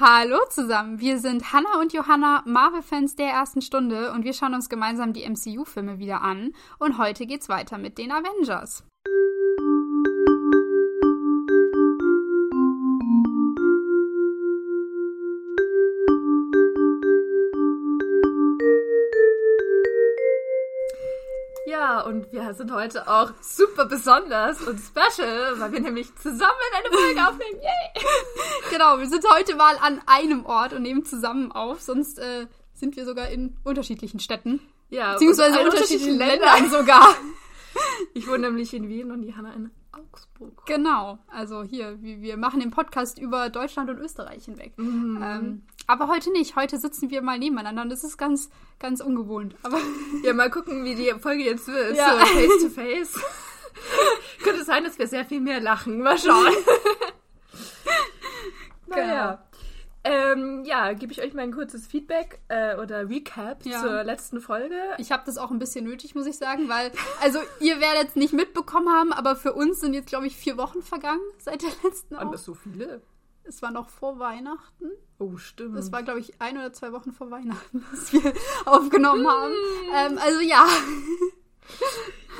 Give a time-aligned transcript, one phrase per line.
[0.00, 4.70] Hallo zusammen, wir sind Hannah und Johanna, Marvel-Fans der ersten Stunde und wir schauen uns
[4.70, 8.84] gemeinsam die MCU-Filme wieder an und heute geht's weiter mit den Avengers.
[21.82, 26.96] Ja, und wir sind heute auch super besonders und special, weil wir nämlich zusammen eine
[26.96, 27.60] Folge aufnehmen.
[27.60, 28.04] Yay!
[28.70, 32.94] Genau, wir sind heute mal an einem Ort und nehmen zusammen auf, sonst äh, sind
[32.94, 34.60] wir sogar in unterschiedlichen Städten.
[34.90, 37.16] Ja, Beziehungsweise und unterschiedlichen unterschiedlichen Ländern sogar.
[38.14, 40.64] Ich wohne nämlich in Wien und die Hanna in Augsburg.
[40.66, 44.74] Genau, also hier, wir, machen den Podcast über Deutschland und Österreich hinweg.
[44.78, 49.54] Ähm, aber heute nicht, heute sitzen wir mal nebeneinander und das ist ganz, ganz ungewohnt.
[49.62, 49.78] Aber
[50.24, 51.96] Ja, mal gucken, wie die Folge jetzt wird.
[51.96, 52.18] Ja.
[52.20, 53.20] So face to face.
[54.42, 56.00] Könnte sein, dass wir sehr viel mehr lachen.
[56.02, 56.46] Mal schauen.
[58.86, 59.42] naja.
[60.04, 63.80] Ähm, ja, gebe ich euch mal ein kurzes Feedback äh, oder Recap Ja.
[63.80, 64.74] zur letzten Folge.
[64.98, 66.90] ich habe das auch ein bisschen nötig, muss ich sagen, weil,
[67.22, 70.56] also ihr werdet es nicht mitbekommen haben, aber für uns sind jetzt, glaube ich, vier
[70.56, 73.00] Wochen vergangen seit der letzten Waren Auf das so viele?
[73.44, 74.90] Es war noch vor Weihnachten.
[75.18, 75.76] Oh, stimmt.
[75.76, 78.32] Das war, glaube ich, ein oder zwei Wochen vor Weihnachten, dass wir
[78.64, 79.52] aufgenommen haben.
[79.94, 80.66] Ähm, also ja.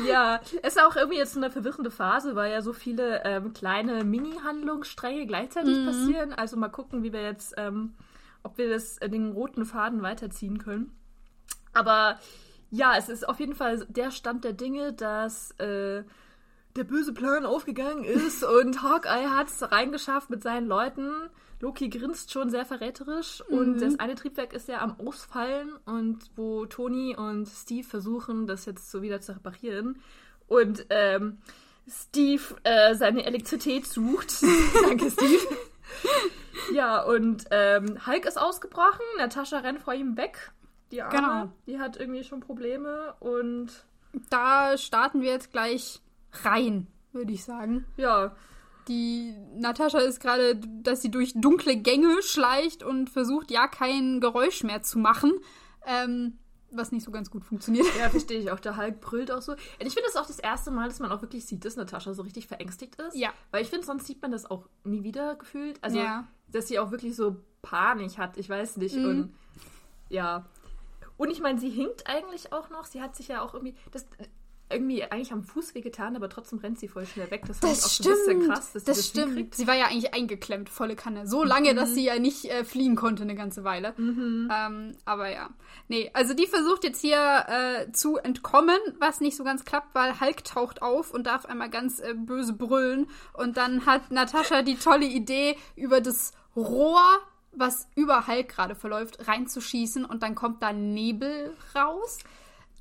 [0.07, 4.05] Ja, es ist auch irgendwie jetzt eine verwirrende Phase, weil ja so viele ähm, kleine
[4.05, 5.87] Mini-Handlungsstränge gleichzeitig Mhm.
[5.87, 6.33] passieren.
[6.33, 7.95] Also mal gucken, wie wir jetzt, ähm,
[8.43, 10.97] ob wir das, äh, den roten Faden weiterziehen können.
[11.75, 12.19] Aber
[12.71, 16.05] ja, es ist auf jeden Fall der Stand der Dinge, dass äh,
[16.77, 21.13] der böse Plan aufgegangen ist und Hawkeye hat es reingeschafft mit seinen Leuten.
[21.61, 26.67] Loki grinst schon sehr verräterisch und das eine Triebwerk ist ja am Ausfallen und wo
[26.67, 30.01] Tony und Steve versuchen, das jetzt so wieder zu reparieren.
[30.49, 31.39] Und ähm,
[31.89, 34.43] Steve äh, seine Elektrizität sucht.
[34.89, 35.41] Danke, Steve.
[36.73, 40.51] ja, und ähm, Hulk ist ausgebrochen, Natascha rennt vor ihm weg.
[40.91, 41.53] Die Arme, Genau.
[41.67, 43.69] die hat irgendwie schon Probleme und
[44.31, 46.01] Da starten wir jetzt gleich
[46.45, 47.85] rein, würde ich sagen.
[47.97, 48.35] ja,
[48.89, 54.65] Die Natascha ist gerade, dass sie durch dunkle Gänge schleicht und versucht, ja, kein Geräusch
[54.65, 55.33] mehr zu machen.
[55.87, 56.39] Ähm,
[56.75, 57.85] was nicht so ganz gut funktioniert.
[57.99, 58.59] Ja, verstehe ich auch.
[58.59, 59.53] Der Hulk brüllt auch so.
[59.53, 62.15] Und ich finde das auch das erste Mal, dass man auch wirklich sieht, dass Natascha
[62.15, 63.15] so richtig verängstigt ist.
[63.15, 63.29] Ja.
[63.51, 65.79] Weil ich finde, sonst sieht man das auch nie wieder gefühlt.
[65.83, 66.27] Also, Ja.
[66.49, 68.39] dass sie auch wirklich so Panik hat.
[68.39, 68.97] Ich weiß nicht.
[68.97, 69.05] Mhm.
[69.05, 69.35] Und
[70.09, 70.47] ja.
[71.19, 72.87] Und ich meine, sie hinkt eigentlich auch noch.
[72.87, 73.75] Sie hat sich ja auch irgendwie.
[73.91, 74.07] Das,
[74.73, 77.43] irgendwie eigentlich am Fuß wehgetan, aber trotzdem rennt sie voll schnell weg.
[77.47, 79.27] Das ich auch so ein bisschen krass, dass sie das das stimmt.
[79.29, 79.55] hinkriegt.
[79.55, 81.27] Sie war ja eigentlich eingeklemmt, volle Kanne.
[81.27, 83.95] So lange, dass sie ja nicht äh, fliehen konnte eine ganze Weile.
[83.99, 85.51] Ähm, aber ja.
[85.89, 90.21] Nee, also die versucht jetzt hier äh, zu entkommen, was nicht so ganz klappt, weil
[90.21, 93.09] Hulk taucht auf und darf einmal ganz äh, böse brüllen.
[93.33, 97.03] Und dann hat Natascha die tolle Idee, über das Rohr,
[97.53, 102.19] was über Hulk gerade verläuft, reinzuschießen und dann kommt da Nebel raus.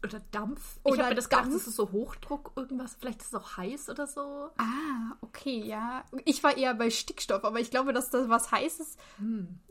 [0.03, 0.79] Oder Dampf.
[0.83, 2.95] Oder ich habe mir das gedacht, das ist so Hochdruck, irgendwas.
[2.99, 4.49] Vielleicht ist es auch heiß oder so.
[4.57, 6.03] Ah, okay, ja.
[6.25, 8.97] Ich war eher bei Stickstoff, aber ich glaube, dass das was heißes,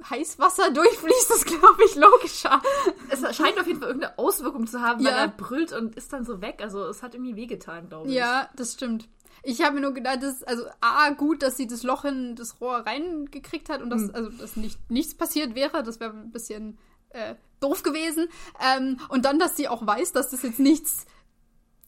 [0.09, 2.63] Heißwasser durchfließt, ist, glaube ich, logischer.
[3.11, 5.19] Es scheint auf jeden Fall irgendeine Auswirkung zu haben, weil Ja.
[5.19, 6.61] er brüllt und ist dann so weg.
[6.63, 8.15] Also es hat irgendwie wehgetan, glaube ich.
[8.15, 9.09] Ja, das stimmt.
[9.43, 12.61] Ich habe mir nur gedacht, das, also A, gut, dass sie das Loch in das
[12.61, 15.83] Rohr reingekriegt hat und dass, also, dass nicht, nichts passiert wäre.
[15.83, 16.79] Das wäre ein bisschen
[17.11, 18.29] äh, doof gewesen.
[18.61, 21.07] Ähm, und dann, dass sie auch weiß, dass das jetzt nichts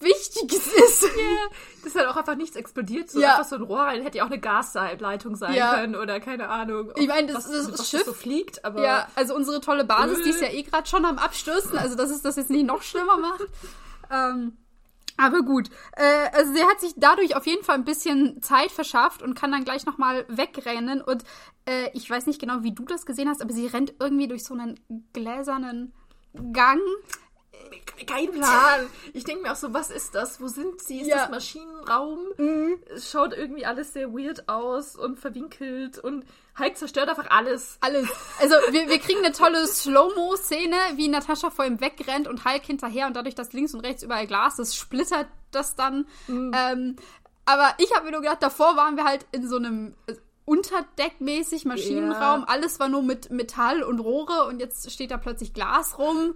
[0.00, 1.04] Wichtiges ist.
[1.82, 3.08] Das ist halt auch einfach nichts explodiert.
[3.10, 3.36] So Ja.
[3.36, 4.02] einfach so ein Rohr rein.
[4.02, 5.74] Hätte ja auch eine Gasleitung sein Ja.
[5.74, 6.92] können oder keine Ahnung.
[6.96, 10.22] Ich meine, das- was, das was Schiff- so fliegt, aber Ja, also unsere tolle Basis,
[10.24, 10.54] die ist ja Öl.
[10.56, 13.46] eh gerade schon am Abstürzen, also dass es das jetzt nicht noch schlimmer macht.
[14.10, 14.56] Ähm,
[15.16, 19.22] aber gut, äh, also sie hat sich dadurch auf jeden Fall ein bisschen Zeit verschafft
[19.22, 21.00] und kann dann gleich nochmal wegrennen.
[21.00, 21.24] Und
[21.66, 24.44] äh, ich weiß nicht genau, wie du das gesehen hast, aber sie rennt irgendwie durch
[24.44, 24.80] so einen
[25.12, 25.92] gläsernen
[26.52, 26.80] Gang.
[28.06, 28.86] Kein Plan.
[29.12, 30.40] Ich denke mir auch so, was ist das?
[30.40, 31.00] Wo sind sie?
[31.02, 31.18] Ist Ja.
[31.18, 32.18] das Maschinenraum?
[32.94, 36.24] Es schaut irgendwie alles sehr weird aus und verwinkelt und
[36.58, 37.78] Hulk zerstört einfach alles.
[37.80, 38.08] Alles.
[38.40, 43.06] Also wir, wir kriegen eine tolle Slow-Mo-Szene, wie Natascha vor ihm wegrennt und Hulk hinterher
[43.06, 46.06] und dadurch, dass links und rechts überall Glas ist, splittert das dann.
[46.28, 46.96] Ähm,
[47.44, 50.14] aber ich habe mir nur gedacht, davor waren wir halt in so einem äh,
[50.44, 52.40] Unterdeckmäßig Maschinenraum.
[52.40, 52.46] Ja.
[52.48, 56.34] Alles war nur mit Metall und Rohre und jetzt steht da plötzlich Glas rum.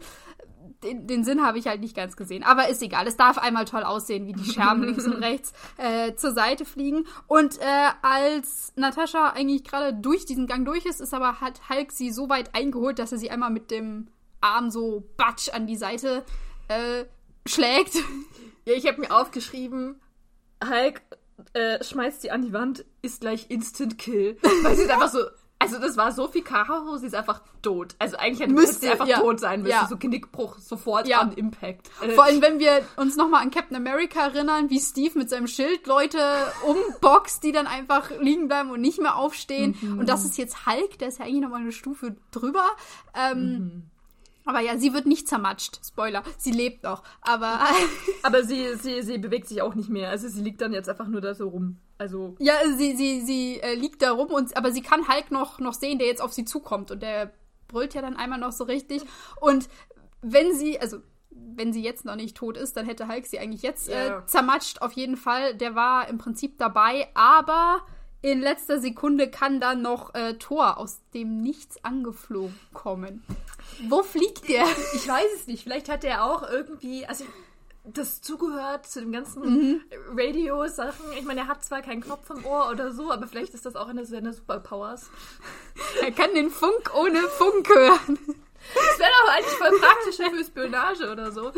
[0.86, 2.44] Den, den Sinn habe ich halt nicht ganz gesehen.
[2.44, 3.06] Aber ist egal.
[3.06, 7.06] Es darf einmal toll aussehen, wie die Scherben links und rechts äh, zur Seite fliegen.
[7.26, 11.92] Und äh, als Natascha eigentlich gerade durch diesen Gang durch ist, ist aber hat Hulk
[11.92, 14.08] sie so weit eingeholt, dass er sie einmal mit dem
[14.40, 16.24] Arm so batsch an die Seite
[16.68, 17.04] äh,
[17.46, 17.96] schlägt.
[18.64, 20.00] Ja, ich habe mir aufgeschrieben,
[20.64, 21.02] Hulk
[21.52, 24.38] äh, schmeißt sie an die Wand, ist gleich Instant Kill.
[24.62, 25.20] Weil sie ist einfach so
[25.58, 27.94] Also das war so viel Karo, sie ist einfach tot.
[27.98, 29.20] Also eigentlich hätte Müsste, sie einfach ja.
[29.20, 29.72] tot sein müssen.
[29.72, 29.86] Ja.
[29.88, 31.20] So Genickbruch sofort Ja.
[31.20, 31.90] an Impact.
[32.02, 35.46] Äh, Vor allem, wenn wir uns nochmal an Captain America erinnern, wie Steve mit seinem
[35.46, 36.18] Schild Leute
[36.66, 39.76] umboxt, die dann einfach liegen bleiben und nicht mehr aufstehen.
[39.80, 39.98] Mhm.
[40.00, 42.64] Und das ist jetzt Hulk, der ist ja eigentlich nochmal eine Stufe drüber.
[43.14, 43.82] Ähm, Mhm.
[44.48, 45.80] Aber ja, sie wird nicht zermatscht.
[45.84, 47.02] Spoiler, sie lebt noch.
[47.22, 47.58] Aber
[48.22, 50.10] Aber sie, sie, sie bewegt sich auch nicht mehr.
[50.10, 51.78] Also sie liegt dann jetzt einfach nur da so rum.
[51.98, 55.58] Also ja, sie, sie, sie äh, liegt da rum, und, aber sie kann Hulk noch,
[55.60, 56.90] noch sehen, der jetzt auf sie zukommt.
[56.90, 57.32] Und der
[57.68, 59.02] brüllt ja dann einmal noch so richtig.
[59.40, 59.68] Und
[60.22, 60.98] wenn sie, also
[61.30, 64.18] wenn sie jetzt noch nicht tot ist, dann hätte Hulk sie eigentlich jetzt Ja.
[64.18, 65.54] äh, zermatscht, auf jeden Fall.
[65.54, 67.82] Der war im Prinzip dabei, aber
[68.22, 73.22] in letzter Sekunde kann dann noch äh, Thor aus dem Nichts angeflogen kommen.
[73.88, 74.64] Wo fliegt der?
[74.94, 75.62] ich weiß es nicht.
[75.62, 77.24] Vielleicht hat er auch irgendwie, also
[77.86, 79.80] das zugehört zu den ganzen Mhm.
[80.16, 81.12] Radio-Sachen.
[81.18, 83.76] Ich meine, er hat zwar keinen Knopf im Ohr oder so, aber vielleicht ist das
[83.76, 85.08] auch eine seiner Superpowers.
[86.02, 88.18] er kann den Funk ohne Funk hören.
[88.74, 91.52] Das wäre doch eigentlich voll praktisch für Spionage oder so.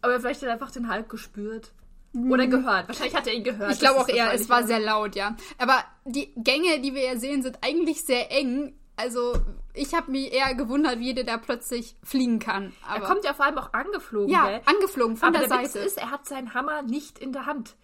[0.00, 1.72] Aber vielleicht hat er einfach den Hulk gespürt.
[2.14, 2.88] Oder gehört.
[2.88, 3.68] Wahrscheinlich hat er ihn gehört.
[3.68, 3.72] Mhm.
[3.72, 5.34] Ich glaube auch eher, es war sehr laut, ja.
[5.58, 8.74] Aber die Gänge, die wir ja sehen, sind eigentlich sehr eng.
[8.96, 9.34] Also
[9.74, 12.72] ich habe mich eher gewundert, wie der da plötzlich fliegen kann.
[12.86, 14.60] Er Aber kommt ja vor allem auch angeflogen, ja, gell?
[14.66, 15.84] angeflogen von Aber der, der, Witz Seite.
[15.86, 17.74] ist, er hat seinen Hammer nicht in der Hand.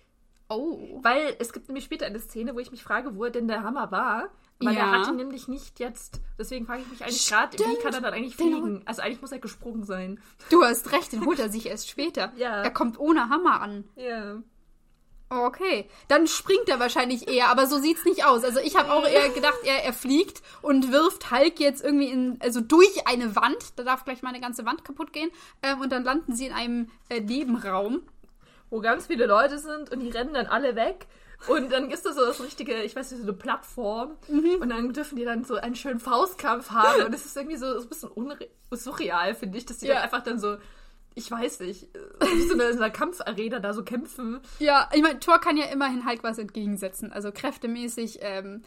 [0.49, 1.00] oh.
[1.02, 3.90] Weil es gibt nämlich später eine Szene, wo ich mich frage, wo denn der Hammer
[3.90, 4.28] war.
[4.60, 4.81] Weil Ja.
[4.81, 6.20] er hat ihn nämlich nicht jetzt.
[6.38, 8.82] Deswegen frage ich mich eigentlich gerade, wie kann er dann eigentlich fliegen?
[8.87, 10.20] Also eigentlich muss er gesprungen sein.
[10.50, 12.32] Du hast recht, den holt er sich erst später.
[12.37, 12.62] Ja.
[12.62, 13.84] Er kommt ohne Hammer an.
[13.96, 14.37] Ja.
[15.30, 18.44] Okay, dann springt er wahrscheinlich eher, aber so sieht's nicht aus.
[18.44, 22.38] Also ich habe auch eher gedacht, er, er fliegt und wirft Hulk jetzt irgendwie in,
[22.40, 23.58] also durch eine Wand.
[23.76, 25.30] Da darf gleich mal eine ganze Wand kaputt gehen.
[25.62, 28.00] Ähm, und dann landen sie in einem äh, Nebenraum.
[28.70, 31.06] Wo ganz viele Leute sind und die rennen dann alle weg.
[31.46, 34.16] Und dann ist das so das richtige, ich weiß nicht, so eine Plattform.
[34.28, 34.56] Mhm.
[34.60, 37.04] Und dann dürfen die dann so einen schönen Faustkampf haben.
[37.04, 38.10] Und es ist irgendwie so, so ein bisschen
[38.70, 39.94] surreal, finde ich, dass die Ja.
[39.94, 40.56] dann einfach dann so,
[41.14, 41.88] ich weiß nicht,
[42.20, 44.40] wie so eine, so eine Kampfarena da so kämpfen.
[44.58, 47.12] Ja, ich meine, Thor kann ja immerhin Hulk was entgegensetzen.
[47.12, 48.62] Also kräftemäßig ähm,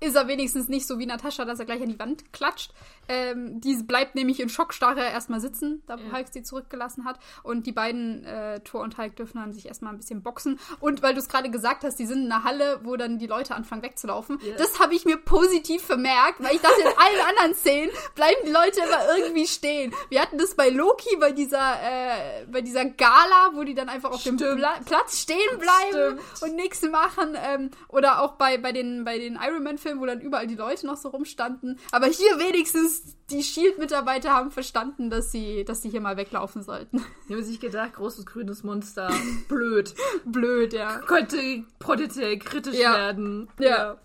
[0.00, 2.72] ist er wenigstens nicht so wie Natascha, dass er gleich an die Wand klatscht.
[3.08, 6.12] Ähm, die bleibt nämlich in Schockstarre erstmal sitzen, da Ja.
[6.16, 7.18] Hulk sie zurückgelassen hat.
[7.42, 10.58] Und die beiden, äh, Thor und Hulk, dürfen dann sich erstmal ein bisschen boxen.
[10.80, 13.26] Und weil du es gerade gesagt hast, die sind in einer Halle, wo dann die
[13.26, 14.38] Leute anfangen wegzulaufen.
[14.42, 14.56] Ja.
[14.56, 18.52] Das habe ich mir positiv vermerkt, weil ich dachte, in allen anderen Szenen bleiben die
[18.52, 19.92] Leute immer irgendwie stehen.
[20.08, 24.10] Wir hatten das bei Loki, bei dieser, äh, bei dieser Gala, wo die dann einfach
[24.10, 24.58] auf dem Stimmt.
[24.58, 26.42] Pla Platz stehen bleiben Stimmt.
[26.42, 27.36] und nichts machen.
[27.42, 30.86] Ähm, oder auch bei, bei den, bei den Iron Man-Filmen, wo dann überall die Leute
[30.86, 31.78] noch so rumstanden.
[31.92, 32.93] Aber hier wenigstens
[33.30, 37.04] die Shield-Mitarbeiter haben verstanden, dass sie, dass sie hier mal weglaufen sollten.
[37.28, 39.10] Die haben sich gedacht, großes grünes Monster,
[39.48, 39.94] blöd.
[40.24, 40.98] Blöd, ja.
[41.00, 42.94] Könnte potenziell kritisch Ja.
[42.94, 43.48] werden.
[43.58, 43.98] Ja.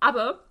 [0.00, 0.44] Aber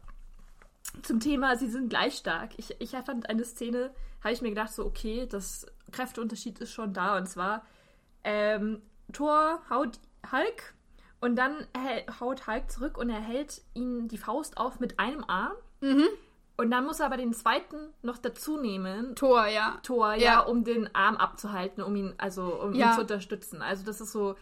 [1.03, 2.51] zum Thema, sie sind gleich stark.
[2.57, 3.93] Ich, ich fand eine Szene,
[4.23, 7.17] habe ich mir gedacht, so, okay, das Kräfteunterschied ist schon da.
[7.17, 7.65] Und zwar,
[8.23, 8.81] ähm,
[9.13, 9.99] Thor haut
[10.31, 10.73] Hulk
[11.21, 11.67] und dann
[12.19, 15.53] haut Hulk zurück und er hält ihn die Faust auf mit einem Arm.
[15.81, 16.05] Mhm.
[16.57, 19.77] Und dann muss er aber den zweiten noch dazu nehmen, Tor, ja.
[19.83, 20.39] Tor, ja, Ja.
[20.41, 22.91] um den Arm abzuhalten, um ihn, also um Ja.
[22.91, 23.61] ihn zu unterstützen.
[23.61, 24.35] Also das ist so,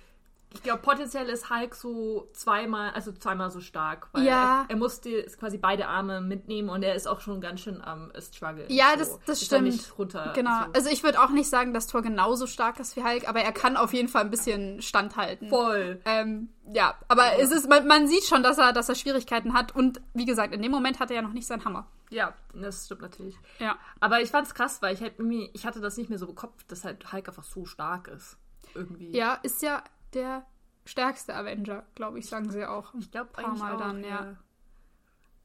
[0.53, 4.61] ich glaube, potenziell ist Hulk so zweimal, also zweimal so stark, weil Ja.
[4.61, 8.11] er, er musste quasi beide Arme mitnehmen und er ist auch schon ganz schön am
[8.21, 8.65] Struggle.
[8.69, 8.99] Ja, so.
[8.99, 9.63] das- das Ist stimmt.
[9.65, 10.65] Nicht runter, Genau.
[10.65, 10.71] So.
[10.73, 13.51] Also ich würde auch nicht sagen, dass Thor genauso stark ist wie Hulk, aber er
[13.51, 15.49] kann auf jeden Fall ein bisschen standhalten.
[15.49, 16.01] Voll.
[16.05, 19.75] Ähm, ja, aber es ist, man, man sieht schon, dass er, dass er Schwierigkeiten hat
[19.75, 21.87] und wie gesagt, in dem Moment hat er ja noch nicht seinen Hammer.
[22.09, 23.35] Ja, das stimmt natürlich.
[23.59, 23.75] Ja.
[23.99, 26.35] Aber ich fand's krass, weil ich halt irgendwie, ich hatte das nicht mehr so im
[26.35, 28.37] Kopf, dass halt Hulk einfach so stark ist.
[28.75, 29.11] Irgendwie.
[29.15, 29.83] Ja, ist ja
[30.15, 30.45] der
[30.85, 32.93] stärkste Avenger, glaube ich, sagen sie auch.
[32.95, 34.35] Ich glaube Paar Mal auch, dann, ja.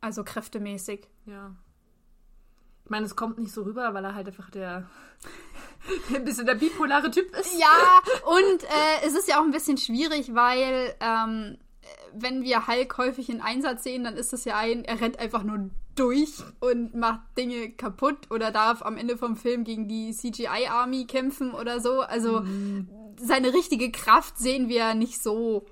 [0.01, 1.09] Also kräftemäßig.
[1.27, 1.55] Ja.
[2.85, 4.89] Ich meine, es kommt nicht so rüber, weil er halt einfach der
[6.15, 7.59] ein bisschen der bipolare Typ ist.
[7.59, 11.59] Ja, und äh, es ist ja auch ein bisschen schwierig, weil ähm,
[12.13, 15.43] wenn wir Hulk häufig in Einsatz sehen, dann ist das ja ein, er rennt einfach
[15.43, 21.07] nur durch und macht Dinge kaputt oder darf am Ende vom Film gegen die CGI-Army
[21.07, 22.01] kämpfen oder so.
[22.03, 22.45] Also
[23.21, 25.67] seine richtige Kraft sehen wir nicht so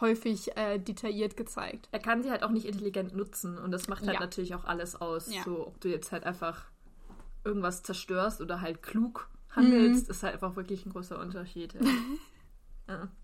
[0.00, 1.88] häufig äh, detailliert gezeigt.
[1.92, 4.20] Er kann sie halt auch nicht intelligent nutzen und das macht halt Ja.
[4.20, 5.32] natürlich auch alles aus.
[5.34, 5.42] Ja.
[5.44, 6.64] So, ob du jetzt halt einfach
[7.44, 10.10] irgendwas zerstörst oder halt klug handelst, Mhm.
[10.10, 11.74] ist halt einfach wirklich ein großer Unterschied.
[12.88, 13.08] Ja.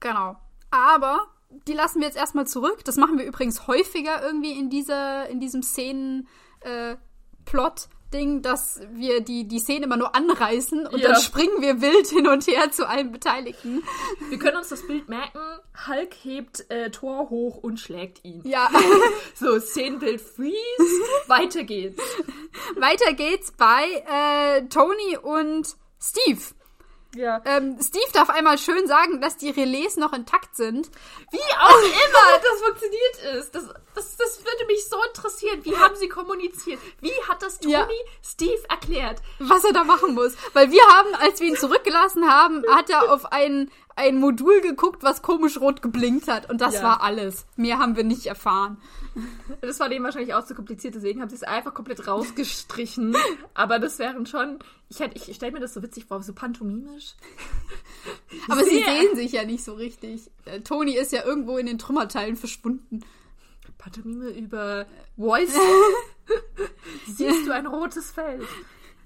[0.00, 0.36] Genau.
[0.70, 2.84] Aber die lassen wir jetzt erstmal zurück.
[2.84, 6.28] Das machen wir übrigens häufiger irgendwie in, dieser, in diesem Szenen.
[6.60, 6.96] Äh,
[8.12, 11.10] Ding, dass wir die, die Szene immer nur anreißen und Ja.
[11.12, 13.82] dann springen wir wild hin und her zu allen Beteiligten.
[14.28, 15.38] Wir können uns das Bild merken.
[15.88, 18.42] Hulk hebt äh, Thor hoch und schlägt ihn.
[18.44, 18.70] Ja,
[19.34, 20.54] So, Szenenbild Freeze.
[21.26, 22.00] Weiter geht's.
[22.76, 26.40] weiter geht's bei äh, Tony und Steve.
[27.16, 27.40] Ja.
[27.44, 30.90] Ähm, Steve darf einmal schön sagen, dass die Relais noch intakt sind.
[31.30, 33.54] Wie auch immer das funktioniert ist.
[33.54, 35.64] Das, das, das würde mich so interessieren.
[35.64, 36.78] Wie haben sie kommuniziert?
[37.00, 37.88] Wie hat das Tony Ja.
[38.22, 39.20] Steve erklärt?
[39.38, 40.34] was er da machen muss.
[40.52, 45.02] Weil wir haben, als wir ihn zurückgelassen haben, hat er auf ein, ein Modul geguckt,
[45.02, 46.48] was komisch rot geblinkt hat.
[46.50, 46.82] Und das Ja.
[46.82, 47.46] war alles.
[47.56, 48.76] Mehr haben wir nicht erfahren.
[49.62, 53.16] Das war dem wahrscheinlich auch zu kompliziert, deswegen haben sie es einfach komplett rausgestrichen.
[53.54, 54.58] Aber das wären schon.
[54.90, 57.14] Ich, hätt- ich stelle mir das so witzig vor, so pantomimisch.
[58.50, 58.84] Aber sie Sehr.
[58.84, 60.30] sehen sich ja nicht so richtig.
[60.44, 63.00] Äh, Toni ist ja irgendwo in den Trümmerteilen verschwunden.
[63.78, 64.84] Pantomime über
[65.16, 65.56] Voice.
[67.06, 68.42] Siehst du ein rotes Feld?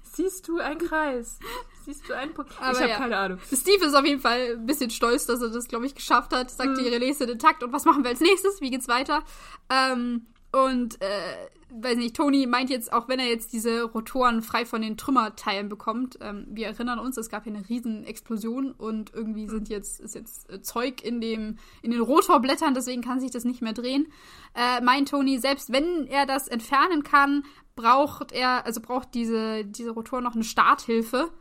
[0.03, 1.39] Siehst du einen Kreis?
[1.85, 2.51] Siehst du einen Punkt?
[2.59, 2.97] Aber ich habe ja.
[2.97, 3.39] keine Ahnung.
[3.45, 6.51] Steve ist auf jeden Fall ein bisschen stolz, dass er das, glaube ich, geschafft hat.
[6.51, 7.63] Sagt, die Relais sind intakt.
[7.63, 8.61] Und was machen wir als nächstes?
[8.61, 9.23] Wie geht's weiter?
[9.69, 14.65] Ähm, und, äh, weiß nicht, Tony meint jetzt, auch wenn er jetzt diese Rotoren frei
[14.65, 19.13] von den Trümmerteilen bekommt, ähm, wir erinnern uns, es gab hier eine riesen Explosion und
[19.13, 23.31] irgendwie sind jetzt, ist jetzt äh, Zeug in dem, in den Rotorblättern, deswegen kann sich
[23.31, 24.11] das nicht mehr drehen.
[24.53, 27.43] Äh, meint Tony, selbst wenn er das entfernen kann,
[27.75, 31.31] braucht er, also braucht diese, diese Rotor noch eine Starthilfe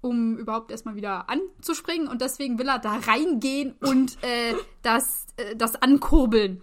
[0.00, 2.08] um überhaupt erstmal wieder anzuspringen.
[2.08, 6.62] Und deswegen will er da reingehen und äh, das, äh, das ankurbeln.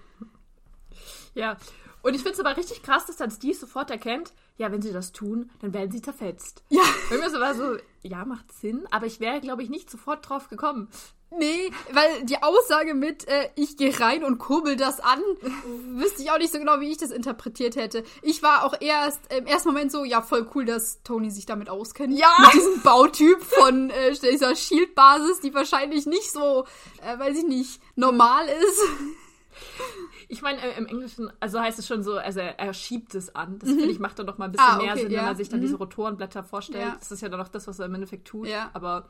[1.35, 1.57] Ja.
[2.01, 4.91] Und ich finde es aber richtig krass, dass dann Steve sofort erkennt, ja, wenn sie
[4.91, 6.63] das tun, dann werden sie zerfetzt.
[6.69, 6.83] Ja.
[7.09, 10.27] Bei mir so war so, ja, macht Sinn, aber ich wäre, glaube ich, nicht sofort
[10.27, 10.89] drauf gekommen.
[11.37, 15.19] Nee, weil die Aussage mit, äh, ich gehe rein und kurbel das an,
[15.95, 18.03] wüsste ich auch nicht so genau, wie ich das interpretiert hätte.
[18.21, 21.69] Ich war auch erst im ersten Moment so, ja, voll cool, dass Tony sich damit
[21.69, 22.17] auskennt.
[22.17, 22.33] Ja.
[22.39, 26.65] Mit diesem Bautyp von äh, dieser Shield-Basis, die wahrscheinlich nicht so,
[27.01, 28.81] äh, weiß ich nicht, normal ist.
[30.29, 33.35] Ich meine, äh, im Englischen, also heißt es schon so, also er, er schiebt es
[33.35, 33.59] an.
[33.59, 35.19] Das finde ich macht dann noch mal ein bisschen Ah, mehr okay, Sinn, ja.
[35.19, 35.63] wenn man sich dann Mhm.
[35.65, 36.83] diese Rotorenblätter vorstellt.
[36.85, 36.95] Ja.
[36.99, 38.47] Das ist ja dann auch das, was er im Endeffekt tut.
[38.47, 38.71] Ja.
[38.73, 39.09] Aber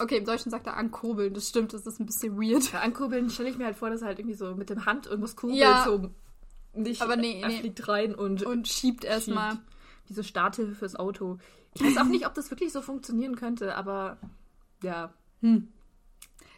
[0.00, 2.72] Okay, im Deutschen sagt er ankurbeln, das stimmt, das ist ein bisschen weird.
[2.72, 5.06] bei Ankurbeln stelle ich mir halt vor, dass er halt irgendwie so mit dem Hand
[5.06, 5.84] irgendwas kurbelt, Ja.
[5.84, 6.10] so
[6.74, 7.58] nicht, Aber nee, er nee.
[7.60, 9.58] fliegt rein und, Und schiebt erstmal.
[10.06, 11.38] wie so Starthilfe fürs Auto.
[11.74, 14.18] Ich weiß auch nicht, ob das wirklich so funktionieren könnte, aber
[14.82, 15.12] ja.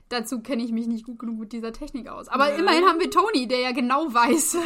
[0.09, 2.29] Dazu kenne ich mich nicht gut genug mit dieser Technik aus.
[2.29, 2.57] Aber Ja.
[2.57, 4.57] immerhin haben wir Tony, der ja genau weiß,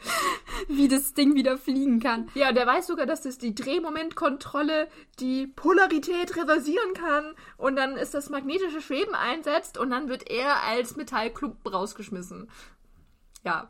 [0.68, 2.28] wie das Ding wieder fliegen kann.
[2.34, 4.88] Ja, der weiß sogar, dass das die Drehmomentkontrolle
[5.20, 10.62] die Polarität reversieren kann und dann ist das magnetische Schweben einsetzt und dann wird er
[10.64, 12.50] als Metallklumpen rausgeschmissen.
[13.44, 13.68] Ja,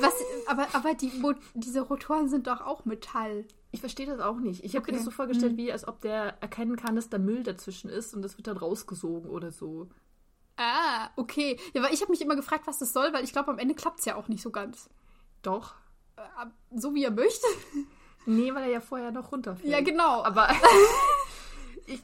[0.00, 0.14] Was,
[0.46, 1.10] aber aber die,
[1.54, 3.44] diese Rotoren sind doch auch Metall.
[3.70, 4.64] ich verstehe das auch nicht.
[4.64, 4.92] Ich habe Okay.
[4.92, 8.14] mir das so vorgestellt, wie als ob der erkennen kann, dass da Müll dazwischen ist
[8.14, 9.88] und das wird dann rausgesogen oder so.
[10.56, 11.58] Ah, okay.
[11.72, 13.74] Ja, weil ich habe mich immer gefragt, was das soll, weil ich glaube, am Ende
[13.74, 14.88] klappt es ja auch nicht so ganz.
[15.42, 15.74] Doch.
[16.16, 17.46] Äh, So wie er möchte.
[18.24, 19.68] Nee, weil er ja vorher noch runterfällt.
[19.68, 20.22] Ja, genau.
[20.22, 20.48] Aber
[21.86, 22.00] ich,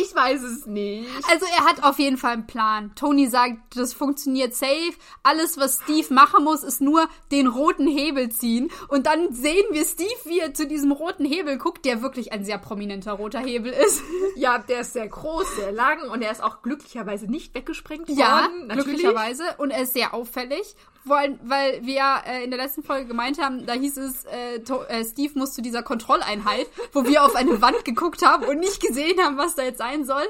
[0.00, 1.08] ich weiß es nicht.
[1.28, 2.92] Also er hat auf jeden Fall einen Plan.
[2.94, 4.92] Tony sagt, das funktioniert safe.
[5.24, 8.70] Alles, was Steve machen muss, ist nur den roten Hebel ziehen.
[8.86, 12.44] Und dann sehen wir Steve, wie er zu diesem roten Hebel guckt, der wirklich ein
[12.44, 14.02] sehr prominenter roter Hebel ist.
[14.36, 18.18] Ja, der ist sehr groß, sehr lang und er ist auch glücklicherweise nicht weggesprengt worden.
[18.18, 18.84] Ja, natürlich.
[18.84, 19.42] glücklicherweise.
[19.56, 20.76] Und er ist sehr auffällig.
[21.06, 24.24] Vor allem, weil wir ja äh, in der letzten Folge gemeint haben, da hieß es,
[24.24, 28.58] äh, äh, Steve muss zu dieser Kontrolleinheit, wo wir auf eine Wand geguckt haben und
[28.58, 30.24] nicht gesehen haben, was da jetzt sein soll.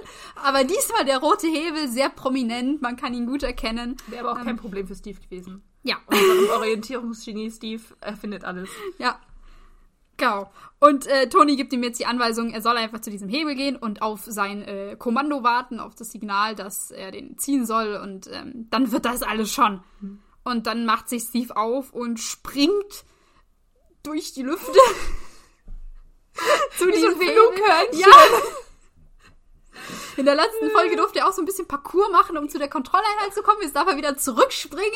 [0.44, 3.96] Aber diesmal der rote Hebel, sehr prominent, man kann ihn gut erkennen.
[4.08, 5.62] Wäre aber auch kein Problem für Steve gewesen.
[5.82, 8.68] Ja, Unser Orientierungsgenie Steve erfindet alles.
[8.98, 9.18] ja.
[10.18, 10.50] Genau.
[10.78, 13.76] Und äh, Tony gibt ihm jetzt die Anweisung, er soll einfach zu diesem Hebel gehen
[13.76, 17.96] und auf sein äh, Kommando warten, auf das Signal, dass er den ziehen soll.
[18.02, 19.80] Und ähm, dann wird das alles schon.
[20.46, 23.04] Und dann macht sich Steve auf und springt
[24.04, 24.70] durch die Lüfte.
[26.78, 27.34] zu so diesem ein Hebel.
[27.34, 27.98] Flughörnchen.
[27.98, 28.06] Ja.
[30.16, 32.68] In der letzten Folge durfte er auch so ein bisschen Parcours machen, um zu der
[32.68, 33.60] Kontrolleinheit zu kommen.
[33.60, 34.92] Jetzt darf er wieder zurückspringen,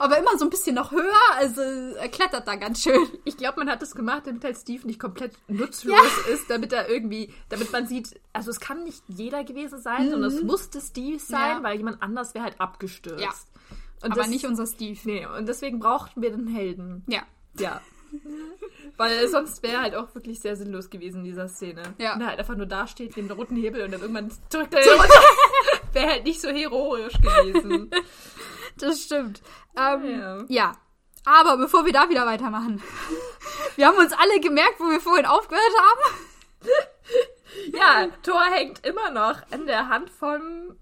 [0.00, 1.14] aber immer so ein bisschen noch höher.
[1.36, 3.08] Also er klettert da ganz schön.
[3.24, 6.88] Ich glaube, man hat das gemacht, damit halt Steve nicht komplett nutzlos ist, damit er
[6.88, 11.20] irgendwie, damit man sieht, also es kann nicht jeder gewesen sein, sondern es musste Steve
[11.20, 11.62] sein, Ja.
[11.62, 13.22] weil jemand anders wäre halt abgestürzt.
[13.22, 13.30] Ja.
[14.02, 14.98] Und aber das, nicht unser Steve.
[15.04, 17.04] Nee, und deswegen brauchten wir den Helden.
[17.08, 17.22] Ja.
[17.58, 17.80] Ja.
[18.96, 21.82] Weil sonst wäre halt auch wirklich sehr sinnlos gewesen, dieser Szene.
[21.98, 22.14] Ja.
[22.14, 24.80] Und er halt einfach nur dasteht neben der roten Hebel und dann irgendwann drückt er
[25.92, 27.90] Wäre halt nicht so heroisch gewesen.
[28.76, 29.42] Das stimmt.
[29.76, 30.44] Ähm, Ja.
[30.48, 30.76] ja.
[31.24, 32.82] Aber bevor wir da wieder weitermachen,
[33.78, 36.16] Wir haben uns alle gemerkt, wo wir vorhin aufgehört haben.
[37.72, 40.76] Ja, Thor hängt immer noch an der Hand von.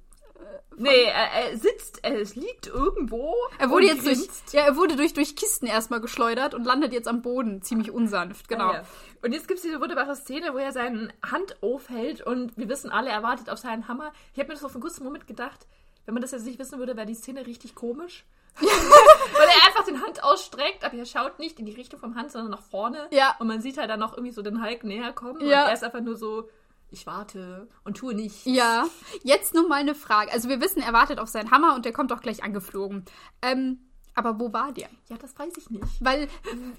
[0.78, 3.34] Nee, er, er sitzt, er liegt irgendwo.
[3.58, 6.92] Er wurde und jetzt durch, ja, er wurde durch, durch Kisten erstmal geschleudert und landet
[6.92, 7.62] jetzt am Boden.
[7.62, 8.72] Ziemlich unsanft, genau.
[8.74, 8.82] Ja.
[9.22, 12.90] Und jetzt gibt es diese wunderbare Szene, wo er seine Hand aufhält und wir wissen
[12.90, 14.12] alle, er wartet auf seinen Hammer.
[14.34, 15.66] Ich habe mir das auf einen kurzen Moment gedacht,
[16.04, 18.26] wenn man das jetzt nicht wissen würde, wäre die Szene richtig komisch.
[18.60, 22.32] Weil er einfach den Hand ausstreckt, aber er schaut nicht in die Richtung vom Hand,
[22.32, 23.06] sondern nach vorne.
[23.10, 23.34] Ja.
[23.38, 25.40] Und man sieht halt dann noch irgendwie so den Hulk näher kommen.
[25.40, 25.66] Und Ja.
[25.68, 26.48] er ist einfach nur so,
[26.90, 28.46] ich warte und tue nicht.
[28.46, 28.86] Ja,
[29.22, 30.32] jetzt nur mal eine Frage.
[30.32, 33.04] Also wir wissen, er wartet auf seinen Hammer und der kommt auch gleich angeflogen.
[33.42, 33.80] Ähm,
[34.14, 34.88] aber wo war der?
[35.08, 35.84] Ja, das weiß ich nicht.
[36.00, 36.28] Weil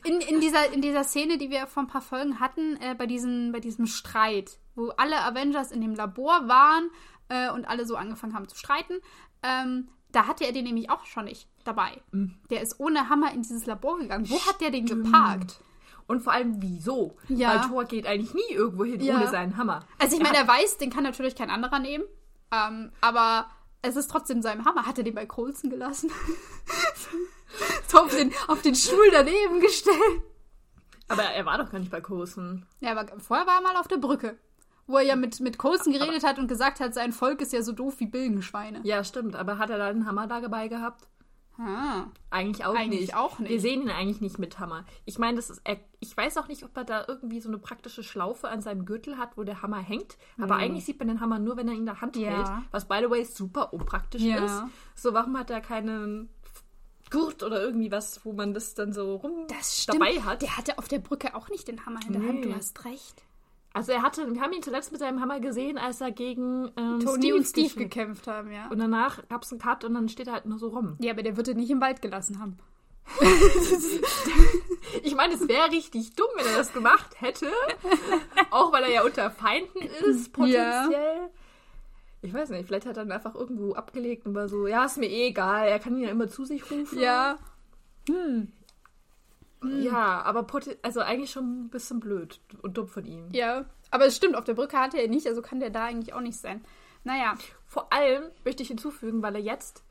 [0.03, 3.05] in, in, dieser, in dieser Szene, die wir vor ein paar Folgen hatten, äh, bei,
[3.05, 6.89] diesen, bei diesem Streit, wo alle Avengers in dem Labor waren
[7.29, 8.95] äh, und alle so angefangen haben zu streiten,
[9.43, 12.01] ähm, da hatte er den nämlich auch schon nicht dabei.
[12.49, 14.29] Der ist ohne Hammer in dieses Labor gegangen.
[14.29, 15.59] Wo hat der den geparkt?
[16.07, 17.17] Und vor allem, wieso?
[17.27, 17.49] Ja.
[17.49, 19.15] Weil Thor geht eigentlich nie irgendwo hin Ja.
[19.15, 19.81] ohne seinen Hammer.
[19.99, 22.05] Also ich meine, er weiß, den kann natürlich kein anderer nehmen.
[22.51, 23.47] Ähm, aber
[23.81, 24.85] es ist trotzdem sein Hammer.
[24.85, 26.09] Hat er den bei Colson gelassen?
[27.87, 30.21] so auf den, auf den Stuhl daneben gestellt.
[31.09, 32.65] Aber er war doch gar nicht bei Coulson.
[32.79, 34.37] Ja, aber vorher war er mal auf der Brücke.
[34.87, 37.61] Wo er ja mit, mit Colson geredet hat und gesagt hat, sein Volk ist ja
[37.61, 38.79] so doof wie Bilgenschweine.
[38.83, 39.35] Ja, stimmt.
[39.35, 41.07] Aber hat er da den Hammer da dabei gehabt?
[41.59, 42.05] Ah.
[42.29, 43.15] Eigentlich auch Eigentlich nicht.
[43.15, 43.49] auch nicht.
[43.49, 44.85] Wir sehen ihn eigentlich nicht mit Hammer.
[45.05, 45.61] Ich meine, das ist.
[45.63, 48.85] Er, ich weiß auch nicht, ob er da irgendwie so eine praktische Schlaufe an seinem
[48.85, 50.17] Gürtel hat, wo der Hammer hängt.
[50.39, 52.29] Aber eigentlich sieht man den Hammer nur, wenn er ihn in der Hand Ja.
[52.29, 52.47] hält.
[52.71, 54.45] Was, by the way, super unpraktisch Ja.
[54.45, 54.63] ist.
[54.95, 56.29] So, warum hat er keinen
[57.09, 60.41] Gurt oder irgendwie was, wo man das dann so rum Das dabei hat?
[60.41, 62.39] Der hatte auf der Brücke auch nicht den Hammer in der Hand.
[62.41, 62.47] Nee.
[62.47, 63.23] Du hast recht.
[63.77, 66.99] Also er hatte, wir haben ihn zuletzt mit seinem Hammer gesehen, als er gegen ähm,
[66.99, 68.69] Tony und Steve gekämpft gekämpft haben, ja.
[68.69, 70.95] Und danach gab es einen Cut und dann steht er halt nur so rum.
[70.99, 72.57] Ja, aber der wird ihn nicht im Wald gelassen haben.
[75.03, 77.51] Ich meine, es wäre richtig dumm, wenn er das gemacht hätte.
[78.51, 81.29] Auch weil er ja unter Feinden ist, potenziell.
[82.21, 84.97] Ich weiß nicht, vielleicht hat er dann einfach irgendwo abgelegt und war so, ja, ist
[84.97, 86.99] mir eh egal, er kann ihn ja immer zu sich rufen.
[86.99, 87.37] Ja.
[89.63, 90.45] Ja, aber
[90.83, 93.29] also eigentlich schon ein bisschen blöd und dumm von ihm.
[93.31, 93.65] Ja.
[93.89, 96.13] Aber es stimmt, auf der Brücke hatte er ihn nicht, also kann der da eigentlich
[96.13, 96.63] auch nicht sein.
[97.03, 97.35] Naja.
[97.65, 99.83] Vor allem möchte ich hinzufügen, weil er jetzt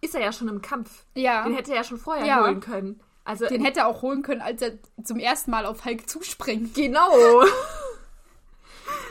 [0.00, 1.04] ist er ja schon im Kampf.
[1.14, 1.44] Ja.
[1.44, 2.40] Den hätte er ja schon vorher Ja.
[2.42, 3.00] holen können.
[3.24, 4.72] Also Den hätte er auch holen können, als er
[5.04, 6.74] zum ersten Mal auf Hulk zuspringt.
[6.74, 7.10] genau.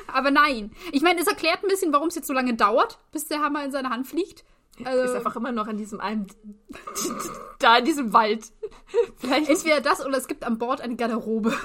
[0.08, 0.72] Aber nein.
[0.92, 3.64] Ich meine, es erklärt ein bisschen, warum es jetzt so lange dauert, bis der Hammer
[3.64, 4.44] in seine Hand fliegt.
[4.84, 6.28] Also, ist einfach immer noch an diesem einen
[7.60, 8.52] da in diesem Wald.
[9.18, 11.58] Vielleicht entweder das oder es gibt an Bord eine Garderobe.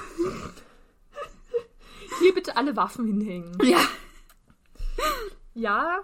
[2.19, 3.57] hier bitte alle Waffen hinhängen.
[3.63, 3.79] Ja.
[5.53, 6.03] Ja,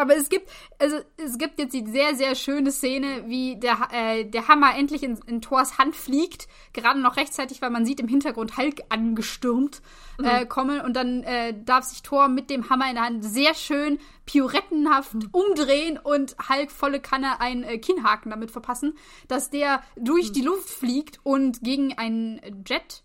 [0.00, 4.24] Aber es gibt, also es gibt jetzt die sehr, sehr schöne Szene, wie der, äh,
[4.24, 6.48] der Hammer endlich in, in Thors Hand fliegt.
[6.72, 9.82] Gerade noch rechtzeitig, weil man sieht im Hintergrund Hulk angestürmt
[10.22, 10.80] äh, kommen.
[10.80, 15.16] Und dann äh, darf sich Thor mit dem Hammer in der Hand sehr schön pirouettenhaft
[15.32, 18.96] umdrehen und Hulk volle Kanne einen äh, Kinnhaken damit verpassen,
[19.28, 23.02] dass der durch die Luft fliegt und gegen einen Jet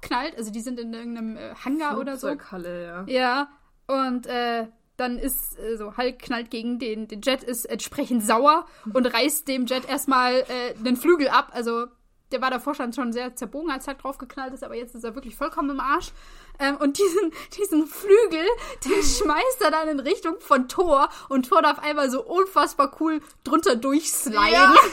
[0.00, 0.36] knallt.
[0.36, 2.28] Also die sind in irgendeinem äh, Hangar oder so.
[2.28, 3.04] Ja.
[3.06, 3.48] Ja,
[3.86, 8.66] und äh, dann ist äh, so, Hulk knallt gegen den, den Jet, ist entsprechend sauer
[8.92, 11.50] und reißt dem Jet erstmal äh, den Flügel ab.
[11.52, 11.86] Also
[12.32, 15.14] der war davor schon schon sehr zerbogen, als Hulk draufgeknallt ist, aber jetzt ist er
[15.14, 16.10] wirklich vollkommen im Arsch.
[16.58, 18.44] Ähm, und diesen, diesen Flügel,
[18.84, 23.20] den schmeißt er dann in Richtung von Thor und Thor darf einmal so unfassbar cool
[23.44, 24.52] drunter durchsliden.
[24.52, 24.74] Ja.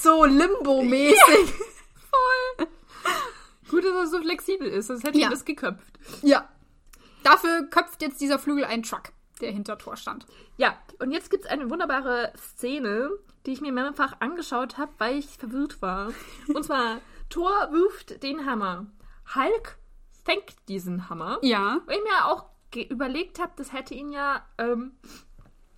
[0.00, 1.18] So Limbo-mäßig.
[3.68, 5.26] Gut, dass er so flexibel ist, sonst hätte Ja.
[5.26, 5.92] ich das geköpft.
[6.22, 6.48] Ja.
[7.26, 10.26] Dafür köpft jetzt dieser Flügel einen Truck, der hinter Thor stand.
[10.56, 13.10] Ja, und jetzt gibt es eine wunderbare Szene,
[13.44, 16.10] die ich mir mehrfach angeschaut habe, weil ich verwirrt war.
[16.48, 18.86] Und zwar, Thor wirft den Hammer.
[19.34, 19.76] Hulk
[20.24, 21.38] fängt diesen Hammer.
[21.42, 21.80] Ja.
[21.86, 22.46] Weil ich mir auch
[22.90, 24.44] überlegt habe, das hätte ihn ja.
[24.58, 24.92] Ähm,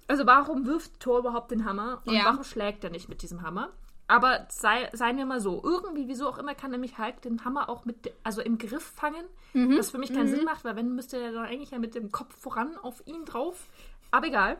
[0.06, 2.02] also, warum wirft Thor überhaupt den Hammer?
[2.06, 2.24] Und Ja.
[2.24, 3.70] warum schlägt er nicht mit diesem Hammer?
[4.10, 7.68] Aber sei, seien wir mal so, irgendwie, wieso auch immer, kann nämlich Hulk den Hammer
[7.68, 11.18] auch mit, also im Griff fangen, was für mich keinen Sinn macht, weil wenn müsste
[11.18, 13.66] er dann eigentlich ja mit dem Kopf voran auf ihn drauf.
[14.10, 14.56] Aber egal.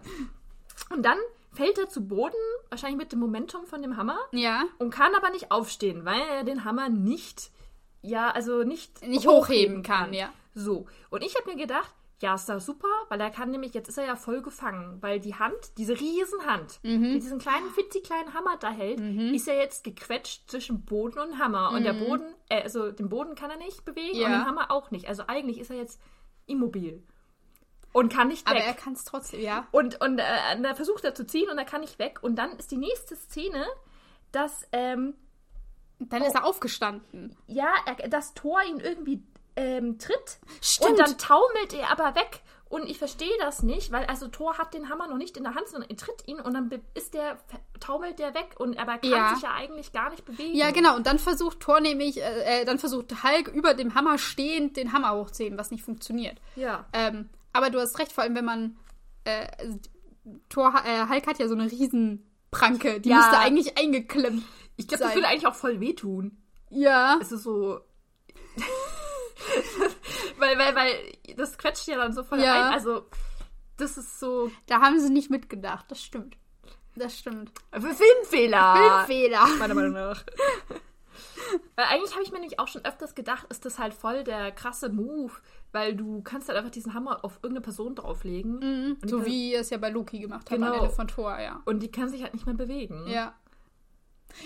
[0.91, 1.17] Und dann
[1.55, 2.37] fällt er zu Boden,
[2.69, 4.65] wahrscheinlich mit dem Momentum von dem Hammer, Ja.
[4.79, 7.51] und kann aber nicht aufstehen, weil er den Hammer nicht,
[8.03, 10.29] ja, also nicht, Nicht hochheben kann, ja.
[10.55, 10.87] So.
[11.09, 13.97] Und ich habe mir gedacht, ja, ist das super, weil er kann nämlich, jetzt ist
[13.99, 17.05] er ja voll gefangen, weil die Hand, diese Riesenhand, Mhm.
[17.13, 18.99] die diesen kleinen, klitzekleinen Hammer da hält,
[19.35, 21.71] ist ja jetzt gequetscht zwischen Boden und Hammer.
[21.71, 24.21] Und der Boden, äh, also den Boden kann er nicht bewegen Mhm.
[24.23, 24.27] Ja.
[24.27, 25.07] und den Hammer auch nicht.
[25.09, 26.01] Also eigentlich ist er jetzt
[26.47, 27.03] immobil.
[27.93, 28.67] Und kann nicht Aber weg.
[28.67, 29.67] er kann es trotzdem, ja.
[29.71, 32.19] Und, und äh, da versucht er zu ziehen und er kann nicht weg.
[32.23, 33.65] Und dann ist die nächste Szene,
[34.33, 35.15] dass ähm,
[36.01, 37.35] Dann ist er aufgestanden.
[37.47, 39.23] Ja, er, das Tor ihn irgendwie
[39.59, 40.39] ähm, tritt.
[40.63, 40.91] Stimmt.
[40.91, 42.41] Und dann taumelt er aber weg.
[42.71, 45.55] Und ich verstehe das nicht, weil also Thor hat den Hammer noch nicht in der
[45.55, 47.39] Hand, sondern er tritt ihn und dann ist der,
[47.81, 49.35] taumelt der weg und aber kann Ja.
[49.35, 50.55] sich ja eigentlich gar nicht bewegen.
[50.55, 50.95] Ja, genau.
[50.95, 54.93] Und dann versucht Thor nämlich, äh, äh, dann versucht Hulk über dem Hammer stehend den
[54.93, 56.37] Hammer hochzuheben, was nicht funktioniert.
[56.57, 56.85] Ja.
[56.93, 58.77] Ähm, aber du hast recht, vor allem wenn man
[59.25, 59.47] äh,
[60.51, 63.17] Thor, äh, Hulk hat ja so eine Riesenpranke, die Ja.
[63.17, 64.45] müsste eigentlich eingeklemmt.
[64.77, 66.37] Ich glaube, das würde eigentlich auch voll wehtun.
[66.69, 67.19] Ja.
[67.23, 67.81] Es ist so.
[70.39, 72.69] weil, weil, weil das quetscht ja dann so voll Ja.
[72.69, 72.75] ein.
[72.75, 73.07] Also,
[73.77, 74.51] das ist so.
[74.67, 76.37] Da haben sie nicht mitgedacht, das stimmt.
[76.97, 77.53] Das stimmt.
[77.73, 79.05] Filmfehler!
[79.07, 79.47] Filmfehler.
[79.59, 80.25] Meiner Meinung nach.
[81.77, 84.51] Weil eigentlich habe ich mir nämlich auch schon öfters gedacht, ist das halt voll der
[84.53, 85.33] krasse Move,
[85.73, 89.71] weil du kannst halt einfach diesen Hammer auf irgendeine Person drauflegen die So wie es
[89.71, 90.75] ja bei Loki gemacht hat am Genau.
[90.83, 91.63] Ende von Thor, ja.
[91.65, 93.07] und die kann sich halt nicht mehr bewegen.
[93.07, 93.35] Ja.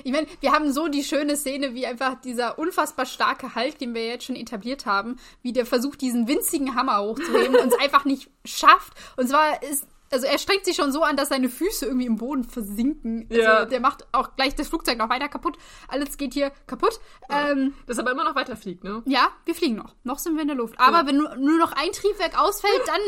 [0.04, 3.94] Ich meine, wir haben so die schöne Szene, wie einfach dieser unfassbar starke Hulk, den
[3.94, 8.04] wir jetzt schon etabliert haben, wie der versucht, diesen winzigen Hammer hochzuheben und es einfach
[8.04, 8.94] nicht schafft.
[9.16, 12.16] Und zwar ist, also er strengt sich schon so an, dass seine Füße irgendwie im
[12.16, 13.26] Boden versinken.
[13.30, 13.64] Also Ja.
[13.64, 15.56] der macht auch gleich das Flugzeug noch weiter kaputt.
[15.88, 17.00] Alles geht hier kaputt.
[17.30, 19.02] Ähm, Das aber immer noch weiterfliegt, ne?
[19.06, 19.94] ja, wir fliegen noch.
[20.04, 20.78] Noch sind wir in der Luft.
[20.78, 21.06] Aber Ja.
[21.06, 23.00] wenn nur, nur noch ein Triebwerk ausfällt, dann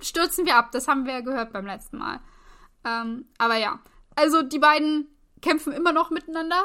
[0.00, 0.70] stürzen wir ab.
[0.72, 2.20] Das haben wir ja gehört beim letzten Mal.
[2.84, 3.80] Ähm, aber ja.
[4.16, 5.06] Also die beiden
[5.40, 6.64] kämpfen immer noch miteinander.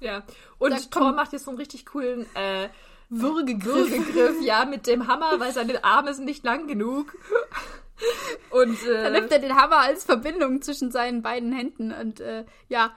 [0.00, 0.22] Ja.
[0.58, 2.68] Und Da Thor macht jetzt so einen richtig coolen äh,
[3.08, 3.90] Würgegriff.
[3.90, 7.14] Würgegriff, ja, mit dem Hammer, weil seine Arme sind nicht lang genug.
[8.50, 12.92] Und äh, nimmt er den Hammer als Verbindung zwischen seinen beiden Händen und äh, ja,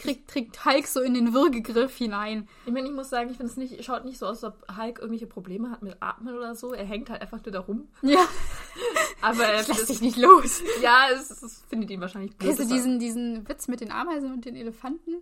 [0.00, 2.48] kriegt, kriegt Hulk so in den Würgegriff hinein.
[2.66, 4.76] ich meine, ich muss sagen, ich finde es nicht, schaut nicht so aus, als ob
[4.76, 6.72] Hulk irgendwelche Probleme hat mit Atmen oder so.
[6.72, 7.88] Er hängt halt einfach nur da rum.
[8.02, 8.26] Ja,
[9.22, 10.62] Aber er lässt sich nicht los.
[10.82, 12.56] ja, es, es findet ihn wahrscheinlich blöd.
[12.56, 15.16] Kennst du diesen, diesen Witz mit den Ameisen und den Elefanten?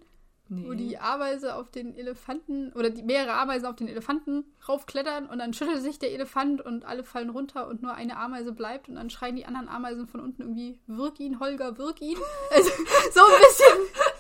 [0.51, 0.67] Nee.
[0.67, 5.41] Wo die Ameise auf den Elefanten oder die mehrere Ameisen auf den Elefanten raufklettern und
[5.41, 8.95] dann schüttelt sich der Elefant und alle fallen runter und nur eine Ameise bleibt und
[8.95, 12.17] dann schreien die anderen Ameisen von unten irgendwie Wirk ihn, Holger, wirk ihn.
[12.51, 12.71] Also
[13.13, 14.18] so ein bisschen.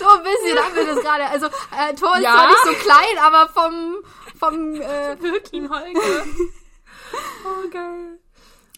[0.00, 1.24] So ein bisschen haben wir das gerade.
[1.26, 2.32] Also äh, Thor ist Ja.
[2.32, 3.96] zwar nicht so klein, aber vom
[4.38, 6.24] vom äh, Wirklich Holger.
[7.44, 8.18] oh, geil.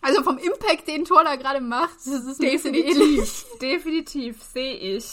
[0.01, 3.45] also vom Impact, den Thor da gerade macht, das ist ein bisschen ähnlich.
[3.61, 5.07] Definitiv, definitiv, sehe ich.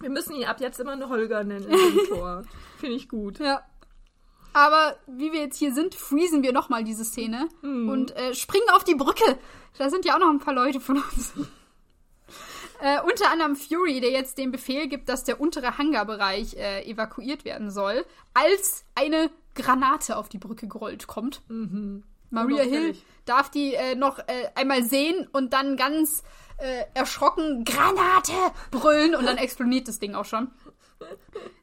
[0.00, 2.42] Wir müssen ihn ab jetzt immer nur Holger nennen in dem Tor.
[2.78, 3.40] Finde ich gut.
[3.40, 3.62] Ja.
[4.52, 8.84] Aber wie wir jetzt hier sind, freezen wir nochmal diese Szene und äh, springen auf
[8.84, 9.38] die Brücke.
[9.76, 11.32] Da sind ja auch noch ein paar Leute von uns.
[12.80, 17.44] Äh, unter anderem Fury, der jetzt den Befehl gibt, dass der untere Hangarbereich äh, evakuiert
[17.44, 21.42] werden soll, als eine Granate auf die Brücke gerollt kommt.
[22.30, 26.22] Maria Hill darf die äh, noch äh, einmal sehen und dann ganz
[26.58, 28.32] äh, erschrocken Granate
[28.70, 30.50] brüllen und dann explodiert das Ding auch schon.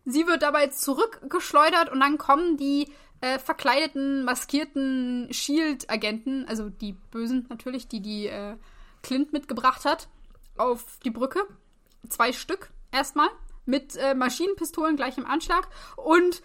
[0.05, 2.87] Sie wird dabei zurückgeschleudert und dann kommen die
[3.21, 8.55] äh, verkleideten, maskierten Shield-Agenten, also die Bösen natürlich, die die äh,
[9.01, 10.07] Clint mitgebracht hat,
[10.57, 11.39] auf die Brücke.
[12.09, 13.29] Zwei Stück erstmal
[13.65, 16.41] mit äh, Maschinenpistolen gleich im Anschlag und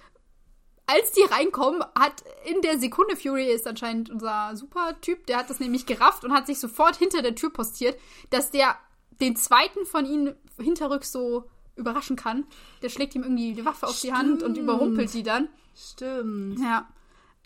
[0.86, 5.60] als die reinkommen, hat in der Sekunde Fury ist anscheinend unser Supertyp, der hat das
[5.60, 7.98] nämlich gerafft und hat sich sofort hinter der Tür postiert,
[8.30, 8.74] dass der
[9.20, 11.44] den zweiten von ihnen hinterrücks so
[11.76, 12.46] überraschen kann.
[12.82, 14.58] Der schlägt ihm irgendwie die Waffe auf die Hand und Stimmt.
[14.58, 15.48] überrumpelt die dann.
[15.76, 16.58] Stimmt.
[16.60, 16.88] Ja.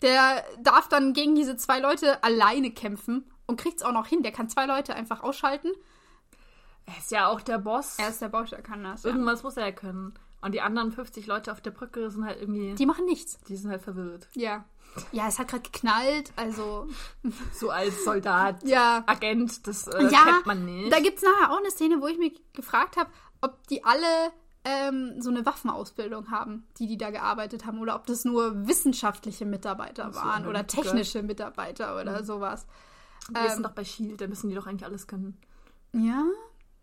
[0.01, 4.23] Der darf dann gegen diese zwei Leute alleine kämpfen und kriegt's auch noch hin.
[4.23, 5.71] Der kann zwei Leute einfach ausschalten.
[6.85, 7.97] Er ist ja auch der Boss.
[7.97, 9.03] Er ist der Boss, er kann das.
[9.03, 9.09] Ja.
[9.11, 10.13] Irgendwas muss er ja können.
[10.41, 12.75] Und die anderen 50 Leute auf der Brücke sind halt irgendwie.
[12.75, 13.39] Die machen nichts.
[13.47, 14.27] Die sind halt verwirrt.
[14.33, 14.65] Ja.
[15.11, 16.87] Ja, es hat gerade geknallt, also.
[17.53, 19.03] So als Soldat, Ja.
[19.07, 20.91] Agent, das äh, Ja, kennt man nicht.
[20.91, 23.09] Da gibt's nachher auch eine Szene, wo ich mich gefragt habe,
[23.41, 24.31] ob die alle
[24.65, 29.45] ähm, so eine Waffenausbildung haben, die die da gearbeitet haben, oder ob das nur wissenschaftliche
[29.45, 32.65] Mitarbeiter so, waren oder technische Mitarbeiter oder sowas.
[33.29, 35.37] die ähm, sind doch bei Shield, da müssen die doch eigentlich alles können.
[35.93, 36.23] Ja.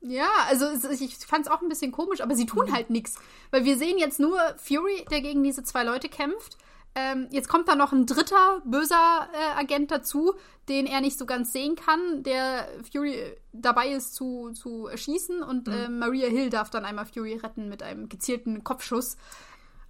[0.02, 3.16] Ja, also ich fand es auch ein bisschen komisch, aber sie tun halt nichts.
[3.50, 6.56] Weil wir sehen jetzt nur Fury, der gegen diese zwei Leute kämpft.
[6.94, 10.34] Ähm, jetzt kommt da noch ein dritter böser äh, Agent dazu,
[10.68, 13.16] den er nicht so ganz sehen kann, der Fury
[13.52, 15.72] dabei ist zu, zu erschießen und Mhm.
[15.72, 19.16] ähm, Maria Hill darf dann einmal Fury retten mit einem gezielten Kopfschuss.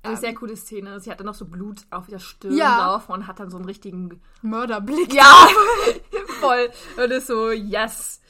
[0.02, 0.98] Eine sehr coole Szene.
[1.00, 2.78] Sie hat dann noch so Blut auf der Stirn Ja.
[2.86, 4.20] laufen und hat dann so einen richtigen.
[4.42, 5.12] Mörderblick.
[5.12, 5.24] Ja!
[6.40, 6.70] Voll.
[6.96, 8.20] Und ist so, yes!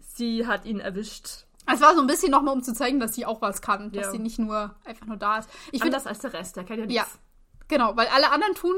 [0.00, 1.44] Sie hat ihn erwischt.
[1.66, 4.06] Es war so ein bisschen nochmal, um zu zeigen, dass sie auch was kann, dass
[4.06, 4.10] Ja.
[4.10, 5.48] sie nicht nur einfach nur da ist.
[5.72, 7.18] Ich finde Anders als der Rest, der kann ja Ja, nichts.
[7.68, 8.74] genau, weil alle anderen tun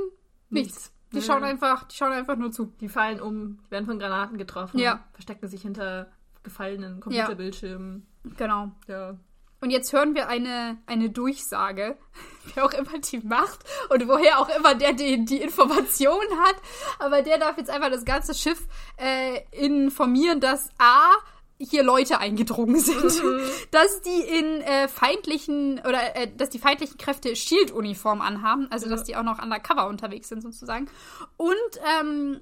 [0.51, 0.75] nichts.
[0.75, 0.93] Nichts.
[1.13, 1.23] Die Ja.
[1.23, 2.67] schauen einfach, die schauen einfach nur zu.
[2.81, 5.01] Die fallen um, die werden von Granaten getroffen, Ja.
[5.13, 6.11] verstecken sich hinter
[6.43, 8.07] gefallenen Computerbildschirmen.
[8.37, 8.71] Genau.
[8.89, 9.17] Ja.
[9.61, 11.97] Und jetzt hören wir eine, eine Durchsage,
[12.55, 16.57] wer auch immer die macht und woher auch immer der die, die Information hat.
[16.99, 18.67] Aber der darf jetzt einfach das ganze Schiff
[18.97, 21.13] äh, informieren, dass A
[21.59, 23.41] hier Leute eingedrungen sind, mhm.
[23.71, 29.05] dass die in äh, feindlichen oder äh, dass die feindlichen Kräfte Shield-Uniform anhaben, also dass
[29.05, 30.91] die auch noch undercover unterwegs sind sozusagen
[31.39, 31.57] und
[32.01, 32.41] ähm,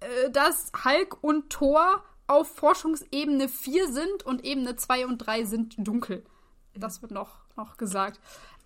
[0.00, 5.74] äh, dass Hulk und Thor auf Forschungsebene 4 sind und Ebene 2 und 3 sind
[5.78, 6.24] dunkel.
[6.74, 8.20] Das wird noch, noch gesagt.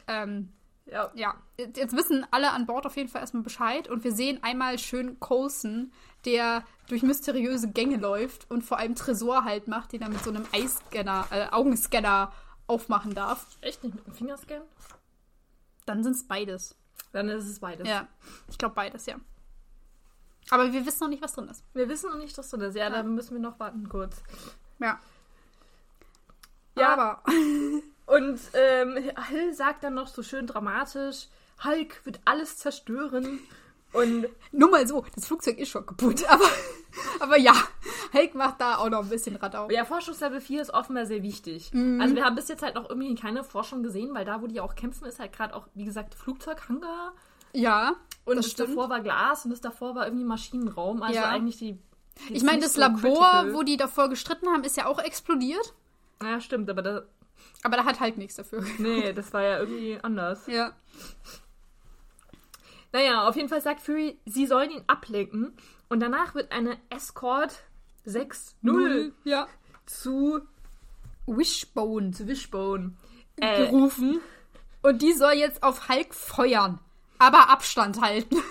[0.06, 0.52] Ähm,
[0.86, 1.10] ja.
[1.14, 4.78] ja, jetzt wissen alle an Bord auf jeden Fall erstmal Bescheid und wir sehen einmal
[4.78, 5.92] schön Coulson,
[6.24, 10.30] der durch mysteriöse Gänge läuft und vor allem Tresor halt macht, den er mit so
[10.30, 12.32] einem Eiscanner, äh, Augenscanner
[12.68, 13.46] aufmachen darf.
[13.60, 14.62] Echt nicht mit dem Fingerscan?
[15.86, 16.76] Dann sind es beides.
[17.12, 17.88] Dann ist es beides.
[17.88, 18.06] Ja,
[18.48, 19.16] ich glaube beides, ja.
[20.50, 21.64] Aber wir wissen noch nicht, was drin ist.
[21.74, 22.76] Wir wissen noch nicht, was drin ist.
[22.76, 22.90] Ja, ja.
[22.90, 24.22] dann müssen wir noch warten kurz.
[24.78, 25.00] Ja.
[26.76, 27.22] Ja, aber.
[28.06, 28.96] Und ähm,
[29.28, 31.26] Hill sagt dann noch so schön dramatisch,
[31.64, 33.40] Hulk wird alles zerstören.
[33.92, 36.44] Und nur mal so, das Flugzeug ist schon kaputt, aber,
[37.20, 37.54] aber ja,
[38.12, 39.70] Hulk macht da auch noch ein bisschen Radau.
[39.70, 41.72] Ja, Forschungslevel 4 ist offenbar sehr wichtig.
[41.72, 42.00] Mhm.
[42.00, 44.60] Also wir haben bis jetzt halt noch irgendwie keine Forschung gesehen, weil da, wo die
[44.60, 47.14] auch kämpfen, ist halt gerade auch, wie gesagt, Flugzeughangar.
[47.52, 47.96] Ja.
[48.24, 51.02] Und das, das davor war Glas und das davor war irgendwie Maschinenraum.
[51.02, 51.28] Also ja.
[51.28, 51.78] eigentlich die.
[52.30, 53.54] Ich meine, das so Labor, critical.
[53.54, 55.74] wo die davor gestritten haben, ist ja auch explodiert.
[56.22, 57.02] Ja, stimmt, aber da.
[57.62, 58.64] Aber da hat halt nichts dafür.
[58.78, 60.46] Nee, das war ja irgendwie anders.
[60.46, 60.72] Ja.
[62.92, 65.56] Naja, auf jeden Fall sagt Fury, sie sollen ihn ablenken.
[65.88, 67.62] Und danach wird eine Escort
[68.06, 69.48] 6-0 ja.
[69.84, 70.40] zu
[71.26, 72.94] Wishbone, zu Wishbone
[73.36, 74.20] äh, gerufen.
[74.82, 76.80] Und die soll jetzt auf Hulk feuern.
[77.18, 78.36] Aber Abstand halten.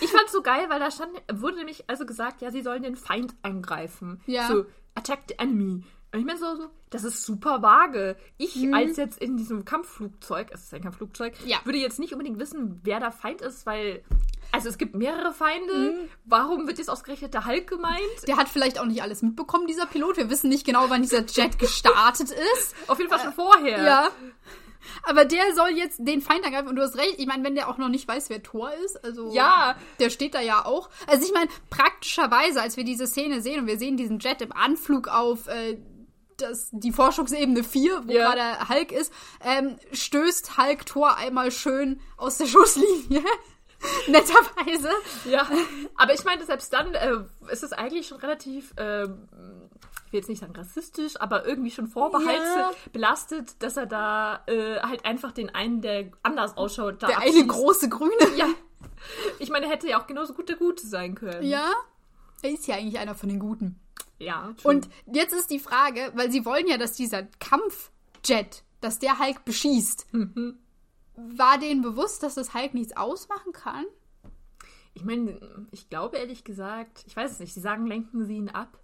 [0.00, 2.94] Ich fand's so geil, weil da stand, wurde nämlich also gesagt, ja, sie sollen den
[2.94, 4.20] Feind angreifen.
[4.26, 4.46] Ja.
[4.46, 5.82] So, attack the enemy.
[6.12, 8.16] Und ich meine so, so, das ist super vage.
[8.38, 8.72] Ich mhm.
[8.72, 11.58] als jetzt in diesem Kampfflugzeug, es ist ein Kampfflugzeug, ja.
[11.64, 14.02] würde jetzt nicht unbedingt wissen, wer der Feind ist, weil
[14.50, 15.74] also es gibt mehrere Feinde.
[15.74, 16.08] Mhm.
[16.24, 18.00] Warum wird jetzt ausgerechnet der Hulk gemeint?
[18.26, 20.16] Der hat vielleicht auch nicht alles mitbekommen, dieser Pilot.
[20.16, 22.74] Wir wissen nicht genau, wann dieser Jet gestartet ist.
[22.86, 23.82] Auf jeden Fall schon äh, vorher.
[23.82, 24.10] Ja.
[25.02, 27.16] Aber der soll jetzt den Feind angreifen und du hast recht.
[27.18, 30.34] Ich meine, wenn der auch noch nicht weiß, wer Thor ist, also ja, der steht
[30.34, 30.88] da ja auch.
[31.06, 34.52] Also ich meine, praktischerweise, als wir diese Szene sehen und wir sehen diesen Jet im
[34.52, 35.78] Anflug auf äh,
[36.40, 38.32] das, die Forschungsebene 4, wo ja.
[38.32, 39.12] gerade Hulk ist,
[39.44, 43.22] ähm, stößt Hulk Thor einmal schön aus der Schusslinie.
[44.08, 44.90] Netterweise.
[45.24, 45.46] Ja.
[45.96, 47.18] Aber ich meine, selbst dann äh,
[47.50, 51.86] ist es eigentlich schon relativ, äh, ich will jetzt nicht sagen rassistisch, aber irgendwie schon
[51.86, 53.56] vorbehaltsbelastet, ja.
[53.60, 57.36] dass er da äh, halt einfach den einen, der anders ausschaut, da Der abschießt.
[57.36, 58.36] eine große Grüne.
[58.36, 58.46] Ja.
[59.38, 61.44] Ich meine, er hätte ja auch genauso gut der Gute sein können.
[61.46, 61.70] Ja.
[62.42, 63.80] Er ist ja eigentlich einer von den Guten.
[64.18, 64.54] Ja.
[64.60, 64.76] Schon.
[64.76, 69.44] Und jetzt ist die Frage, weil sie wollen ja, dass dieser Kampfjet, dass der Hulk
[69.44, 70.12] beschießt.
[70.12, 70.58] Mhm.
[71.16, 73.84] War denen bewusst, dass das Hulk nichts ausmachen kann?
[74.94, 78.48] Ich meine, ich glaube ehrlich gesagt, ich weiß es nicht, sie sagen, lenken sie ihn
[78.48, 78.78] ab.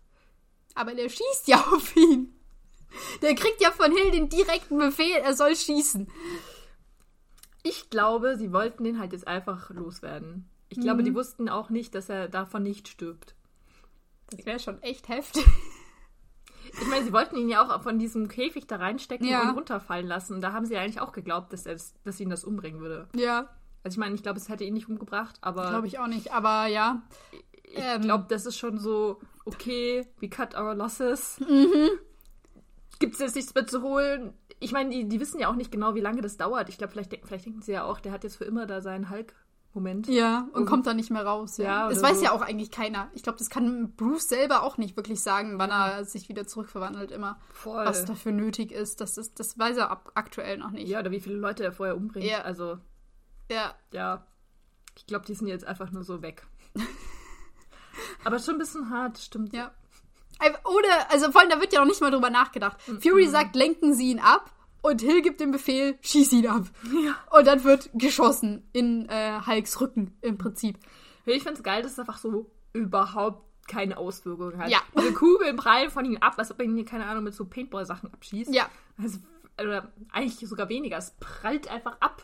[0.74, 2.34] Aber der schießt ja auf ihn.
[3.22, 6.08] Der kriegt ja von Hill den direkten Befehl, er soll schießen.
[7.64, 10.48] Ich glaube, sie wollten den halt jetzt einfach loswerden.
[10.68, 11.06] Ich glaube, mhm.
[11.06, 13.34] die wussten auch nicht, dass er davon nicht stirbt.
[14.36, 15.44] Das wäre schon echt heftig.
[16.80, 19.42] Ich meine, sie wollten ihn ja auch von diesem Käfig da reinstecken ja.
[19.42, 20.40] und runterfallen lassen.
[20.40, 23.08] Da haben sie eigentlich auch geglaubt, dass, er, dass ihn das umbringen würde.
[23.14, 23.50] Ja.
[23.84, 25.68] Also ich meine, ich glaube, es hätte ihn nicht umgebracht, aber.
[25.68, 27.02] Glaube ich auch nicht, aber ja.
[27.62, 28.02] Ich ähm.
[28.02, 31.38] glaube, das ist schon so, okay, we cut our losses.
[31.40, 31.90] Mhm.
[32.98, 34.32] Gibt es jetzt nichts mehr zu holen?
[34.60, 36.68] Ich meine, die, die wissen ja auch nicht genau, wie lange das dauert.
[36.68, 39.10] Ich glaube, vielleicht, vielleicht denken sie ja auch, der hat jetzt für immer da seinen
[39.10, 39.34] Hulk
[39.74, 40.06] Moment.
[40.06, 41.56] Ja, und, und kommt da nicht mehr raus.
[41.56, 42.24] Ja, ja das weiß so.
[42.24, 43.10] ja auch eigentlich keiner.
[43.12, 47.10] Ich glaube, das kann Bruce selber auch nicht wirklich sagen, wann er sich wieder zurückverwandelt
[47.10, 47.40] immer.
[47.52, 47.84] Voll.
[47.84, 49.00] Was dafür nötig ist.
[49.00, 50.88] Das, ist, das weiß er ab, aktuell noch nicht.
[50.88, 52.24] Ja, oder wie viele Leute er vorher umbringt.
[52.24, 52.42] Ja.
[52.42, 52.78] Also.
[53.50, 53.74] Ja.
[53.92, 54.24] Ja.
[54.96, 56.46] Ich glaube, die sind jetzt einfach nur so weg.
[58.24, 59.52] Aber schon ein bisschen hart, stimmt.
[59.52, 59.72] Ja.
[60.40, 62.76] Oder, also vor allem, da wird ja noch nicht mal drüber nachgedacht.
[62.88, 63.00] Mhm.
[63.00, 64.52] Fury sagt, lenken Sie ihn ab
[64.84, 66.66] und Hill gibt den Befehl, schieß ihn ab.
[66.92, 67.16] Ja.
[67.36, 70.78] Und dann wird geschossen in äh, Hulks Rücken im Prinzip.
[71.24, 74.68] Ich finde es geil, dass es einfach so überhaupt keine Auswirkungen hat.
[74.68, 74.80] Ja.
[74.94, 78.12] Diese Kugeln prallen von ihm ab, als ob er ihn, keine Ahnung, mit so Paintball-Sachen
[78.12, 78.54] abschießt.
[78.54, 78.68] Ja.
[78.98, 79.20] Also,
[79.58, 80.98] oder eigentlich sogar weniger.
[80.98, 82.22] Es prallt einfach ab.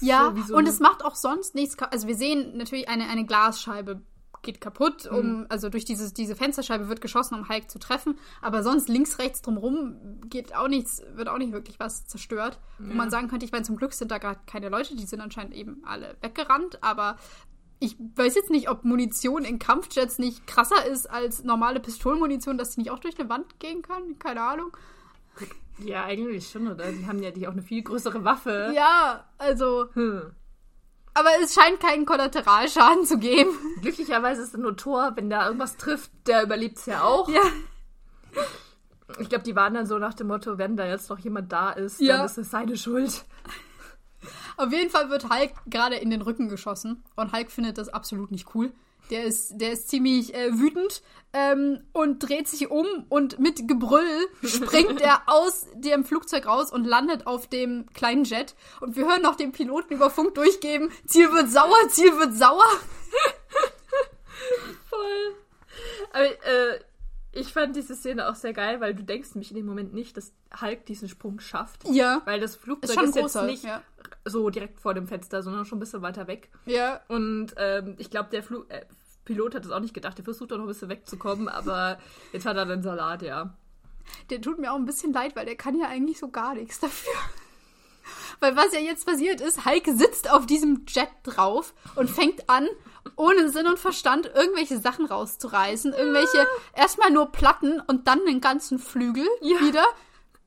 [0.00, 1.78] Ja, so so und es macht auch sonst nichts.
[1.78, 4.02] Also wir sehen natürlich eine, eine Glasscheibe
[4.42, 5.46] geht kaputt, um, mhm.
[5.48, 8.18] also durch dieses, diese Fensterscheibe wird geschossen, um Hulk zu treffen.
[8.40, 12.58] Aber sonst links, rechts drumherum geht auch nichts, wird auch nicht wirklich was zerstört.
[12.78, 12.90] Ja.
[12.90, 15.20] Wo man sagen könnte, ich meine, zum Glück sind da gerade keine Leute, die sind
[15.20, 17.16] anscheinend eben alle weggerannt, aber
[17.80, 22.74] ich weiß jetzt nicht, ob Munition in Kampfjets nicht krasser ist als normale Pistolenmunition, dass
[22.74, 24.18] sie nicht auch durch eine Wand gehen kann.
[24.18, 24.76] Keine Ahnung.
[25.78, 26.92] Ja, eigentlich schon, oder?
[26.92, 28.72] Die haben ja die auch eine viel größere Waffe.
[28.74, 29.88] Ja, also.
[29.94, 30.32] Hm.
[31.14, 33.50] Aber es scheint keinen Kollateralschaden zu geben.
[33.82, 37.28] Glücklicherweise ist nur Thor, wenn da irgendwas trifft, der überlebt es ja auch.
[37.28, 37.42] Ja.
[39.18, 41.70] Ich glaube, die waren dann so nach dem Motto, wenn da jetzt noch jemand da
[41.70, 42.18] ist, Ja.
[42.18, 43.24] dann ist es seine Schuld.
[44.56, 47.02] Auf jeden Fall wird Hulk gerade in den Rücken geschossen.
[47.16, 48.72] Und Hulk findet das absolut nicht cool.
[49.10, 54.26] Der ist, der ist ziemlich äh, wütend ähm, und dreht sich um und mit Gebrüll
[54.44, 58.54] springt er aus dem Flugzeug raus und landet auf dem kleinen Jet.
[58.80, 62.64] Und wir hören noch den Piloten über Funk durchgeben, Ziel wird sauer, Ziel wird sauer.
[64.88, 65.34] Voll.
[66.12, 66.80] Aber äh,
[67.32, 70.16] ich fand diese Szene auch sehr geil, weil du denkst nämlich in dem Moment nicht,
[70.16, 71.84] dass Hulk diesen Sprung schafft.
[71.88, 73.82] Ja, Weil das ist Flugzeug ist, ein jetzt nicht Ja.
[74.24, 76.50] so direkt vor dem Fenster, sondern schon ein bisschen weiter weg.
[76.66, 78.84] ja, Und ähm, ich glaube, der Flu äh,
[79.30, 80.18] Pilot hat es auch nicht gedacht.
[80.18, 81.98] Der versucht doch noch ein bisschen wegzukommen, aber
[82.32, 83.54] jetzt hat er den Salat, ja.
[84.28, 86.80] der tut mir auch ein bisschen leid, weil der kann ja eigentlich so gar nichts
[86.80, 87.12] dafür.
[88.40, 92.66] Weil was ja jetzt passiert ist, Hulk sitzt auf diesem Jet drauf und fängt an,
[93.14, 95.92] ohne Sinn und Verstand irgendwelche Sachen rauszureißen.
[95.92, 99.60] Irgendwelche, erstmal nur Platten und dann den ganzen Flügel Ja.
[99.60, 99.84] wieder.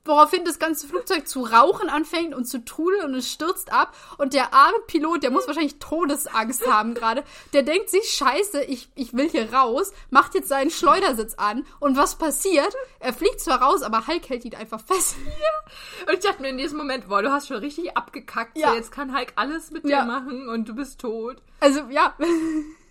[0.05, 3.95] Woraufhin das ganze Flugzeug zu rauchen anfängt und zu trudeln und es stürzt ab.
[4.17, 7.23] Und der arme Pilot, der muss wahrscheinlich Todesangst haben gerade.
[7.53, 11.65] Der denkt sich, scheiße, ich, ich will hier raus, macht jetzt seinen Schleudersitz an.
[11.79, 12.73] Und was passiert?
[12.99, 15.15] Er fliegt zwar raus, aber Hulk hält ihn einfach fest.
[16.07, 18.57] Und ich dachte mir in diesem Moment, boah, du hast schon richtig abgekackt.
[18.57, 18.73] Ja.
[18.73, 20.01] Jetzt kann Hulk alles mit Ja.
[20.01, 21.37] dir machen und du bist tot.
[21.61, 22.13] Also, ja,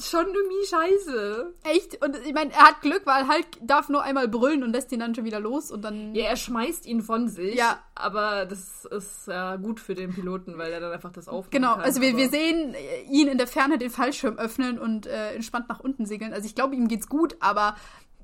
[0.00, 1.54] Schon irgendwie scheiße.
[1.64, 2.04] echt.
[2.04, 5.00] Und ich meine, er hat Glück, weil Hulk darf nur einmal brüllen und lässt ihn
[5.00, 6.14] dann schon wieder los und dann.
[6.14, 7.54] Ja, er schmeißt ihn von sich.
[7.54, 7.78] Ja.
[7.94, 11.74] Aber das ist ja gut für den Piloten, weil er dann einfach das aufmachen Genau,
[11.74, 15.68] also wir, wir sehen äh, ihn in der Ferne den Fallschirm öffnen und äh, entspannt
[15.68, 16.32] nach unten segeln.
[16.32, 17.76] Also ich glaube, ihm geht's gut, aber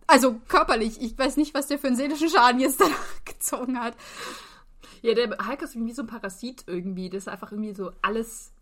[0.07, 3.95] also körperlich, ich weiß nicht, was der für einen seelischen Schaden jetzt danach gezogen hat.
[5.03, 8.53] Ja, der Hulk ist irgendwie so ein Parasit irgendwie, das einfach irgendwie so alles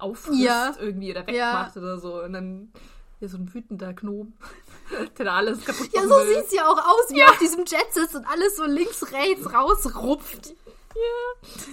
[0.00, 0.72] auffrisst Ja.
[0.78, 1.52] irgendwie oder Ja.
[1.52, 2.22] wegmacht oder so.
[2.22, 2.72] Und dann
[3.20, 4.32] ja, so ein wütender Gnom,
[5.18, 6.34] der da alles kaputt Ja, so will.
[6.36, 9.52] sieht's ja auch aus, wie er auf diesem Jet sitzt und alles so links, rechts
[9.52, 10.54] rausrupft.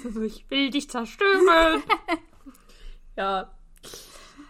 [0.06, 1.48] Also, ich will dich zerstören.
[3.18, 3.50] ja.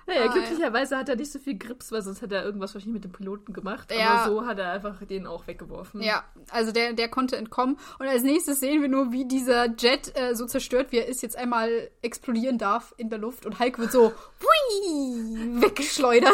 [0.08, 2.94] Naja, Ah, glücklicherweise hat er nicht so viel Grips, weil sonst hätte er irgendwas wahrscheinlich
[2.94, 3.92] mit dem Piloten gemacht.
[3.92, 4.10] Ja.
[4.10, 6.02] Aber so hat er einfach den auch weggeworfen.
[6.02, 7.78] Ja, also der, der konnte entkommen.
[8.00, 11.22] Und als nächstes sehen wir nur, wie dieser Jet äh, so zerstört, wie er ist,
[11.24, 13.46] jetzt einmal explodieren darf in der Luft.
[13.46, 16.32] Und Hulk wird so hui, weggeschleudert.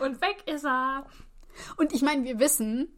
[0.00, 1.04] Und weg ist er.
[1.76, 2.88] Und ich meine, wir wissen,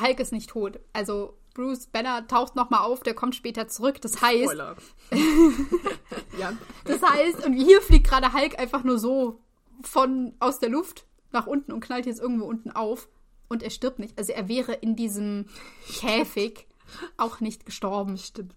[0.00, 0.80] Hulk ist nicht tot.
[0.94, 4.00] Also Bruce Banner taucht nochmal auf, der kommt später zurück.
[4.00, 4.54] Das heißt,
[6.38, 6.52] ja.
[6.84, 9.40] das heißt, und hier fliegt gerade Hulk einfach nur so
[9.82, 13.08] von aus der Luft nach unten und knallt jetzt irgendwo unten auf.
[13.48, 14.16] Und er stirbt nicht.
[14.16, 15.46] Also er wäre in diesem
[15.86, 16.66] Käfig
[17.16, 18.16] auch nicht gestorben.
[18.16, 18.54] Stimmt.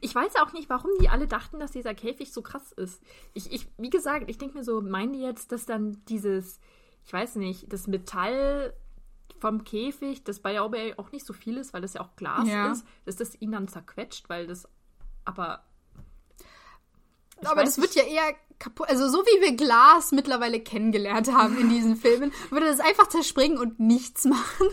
[0.00, 3.02] Ich weiß auch nicht, warum die alle dachten, dass dieser Käfig so krass ist.
[3.34, 6.60] Ich, ich wie gesagt, ich denke mir so, meinen die jetzt, dass dann dieses,
[7.04, 8.74] ich weiß nicht, das Metall
[9.38, 12.48] vom Käfig, das bei Aubey auch nicht so viel ist, weil das ja auch Glas
[12.48, 12.72] Ja.
[12.72, 14.68] ist, dass das ihn dann zerquetscht, weil das
[15.24, 15.64] aber.
[17.44, 18.88] Aber das wird ja eher kaputt.
[18.90, 23.58] Also so wie wir Glas mittlerweile kennengelernt haben in diesen Filmen, würde das einfach zerspringen
[23.58, 24.66] und nichts machen.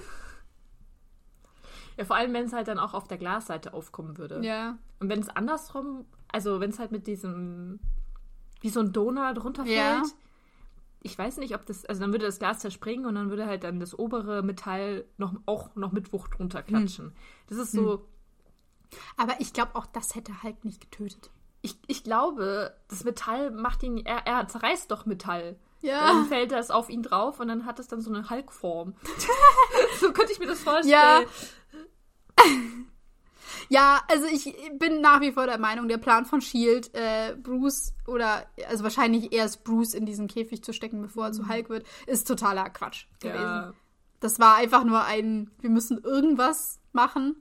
[1.97, 4.41] Ja, vor allem, wenn es halt dann auch auf der Glasseite aufkommen würde.
[4.45, 4.77] Ja.
[4.99, 7.79] Und wenn es andersrum, also wenn es halt mit diesem,
[8.61, 10.03] wie so ein Donut runterfällt, Ja.
[11.07, 13.63] Ich weiß nicht, ob das, also dann würde das Glas zerspringen und dann würde halt
[13.63, 17.13] dann das obere Metall noch, auch noch mit Wucht runterklatschen.
[17.47, 18.05] Das ist so,
[19.15, 21.31] Aber ich glaube, auch das hätte Hulk nicht getötet.
[21.61, 25.57] ich, ich glaube, das Metall macht ihn, er, er zerreißt doch Metall.
[25.81, 26.07] Ja.
[26.07, 28.95] Dann fällt das auf ihn drauf und dann hat es dann so eine Hulkform.
[29.99, 30.89] so könnte ich mir das vorstellen.
[30.89, 31.21] Ja.
[33.69, 37.93] Ja, also ich bin nach wie vor der Meinung, der Plan von Shield, äh, Bruce
[38.05, 41.85] oder also wahrscheinlich erst Bruce in diesen Käfig zu stecken, bevor er zu Hulk wird,
[42.05, 43.41] ist totaler Quatsch gewesen.
[43.41, 43.73] Ja.
[44.19, 47.35] Das war einfach nur ein, wir müssen irgendwas machen.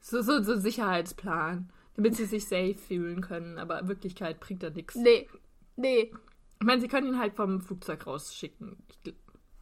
[0.00, 4.62] So, so, so ein Sicherheitsplan, damit sie sich safe fühlen können, aber in Wirklichkeit bringt
[4.62, 4.94] er nichts.
[4.96, 5.28] Nee,
[5.76, 6.12] nee.
[6.60, 8.76] Ich meine, sie können ihn halt vom Flugzeug rausschicken.
[8.88, 9.14] Ich,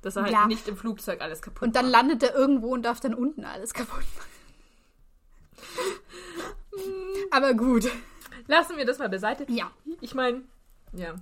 [0.02, 0.46] dass er halt Ja.
[0.46, 1.92] nicht im Flugzeug alles kaputt Und dann macht.
[1.92, 4.28] landet er irgendwo und darf dann unten alles kaputt machen.
[7.30, 7.90] Aber gut.
[8.46, 9.46] Lassen wir das mal beiseite.
[9.48, 9.70] Ja.
[10.00, 10.42] Ich meine,
[10.92, 11.14] ja.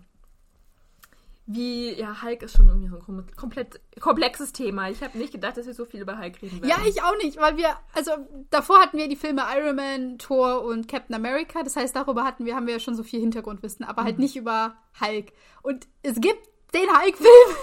[1.49, 4.91] Wie, ja, Hulk ist schon irgendwie so ein kom- komplett komplexes Thema.
[4.91, 6.69] Ich habe nicht gedacht, dass wir so viel über Hulk reden werden.
[6.69, 8.11] Ja, ich auch nicht, weil wir, also
[8.51, 11.63] davor hatten wir die Filme Iron Man, Thor und Captain America.
[11.63, 14.35] Das heißt, darüber hatten wir, haben wir ja schon so viel Hintergrundwissen, aber halt nicht
[14.35, 15.33] über Hulk.
[15.63, 17.57] Und es gibt den Hulk-Film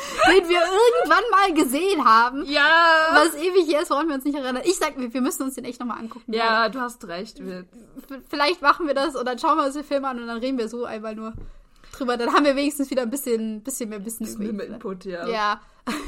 [0.28, 2.44] den wir irgendwann mal gesehen haben.
[2.46, 3.08] Ja.
[3.12, 4.62] Was ewig hier ist, woran wir uns nicht erinnern.
[4.64, 6.32] Ich sag, wir müssen uns den echt nochmal angucken.
[6.32, 7.40] Ja, du hast recht.
[8.28, 10.58] Vielleicht machen wir das und dann schauen wir uns den Film an und dann reden
[10.58, 11.32] wir so einmal nur
[11.92, 12.16] drüber.
[12.16, 14.74] Dann haben wir wenigstens wieder ein bisschen, bisschen mehr Wissen über ihn.
[14.74, 15.26] Input, ja.
[15.28, 15.60] Ja.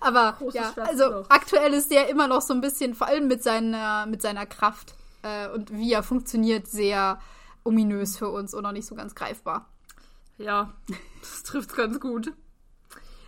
[0.00, 4.06] Aber ja, also aktuell ist der immer noch so ein bisschen, vor allem mit seiner,
[4.06, 7.20] mit seiner Kraft äh, und wie er funktioniert, sehr
[7.62, 9.71] ominös für uns und noch nicht so ganz greifbar.
[10.42, 10.74] Ja,
[11.20, 12.32] das trifft ganz gut.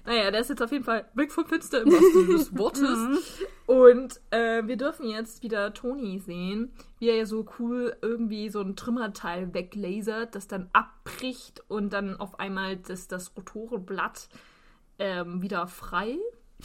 [0.06, 2.98] Naja, der ist jetzt auf jeden Fall weg vom Fenster im wahrsten des Wortes.
[2.98, 3.18] Mhm.
[3.66, 8.60] Und äh, wir dürfen jetzt wieder Toni sehen, wie er ja so cool irgendwie so
[8.60, 14.28] ein Trümmerteil weglasert, das dann abbricht und dann auf einmal das, das Rotorenblatt
[14.98, 16.18] ähm, wieder frei.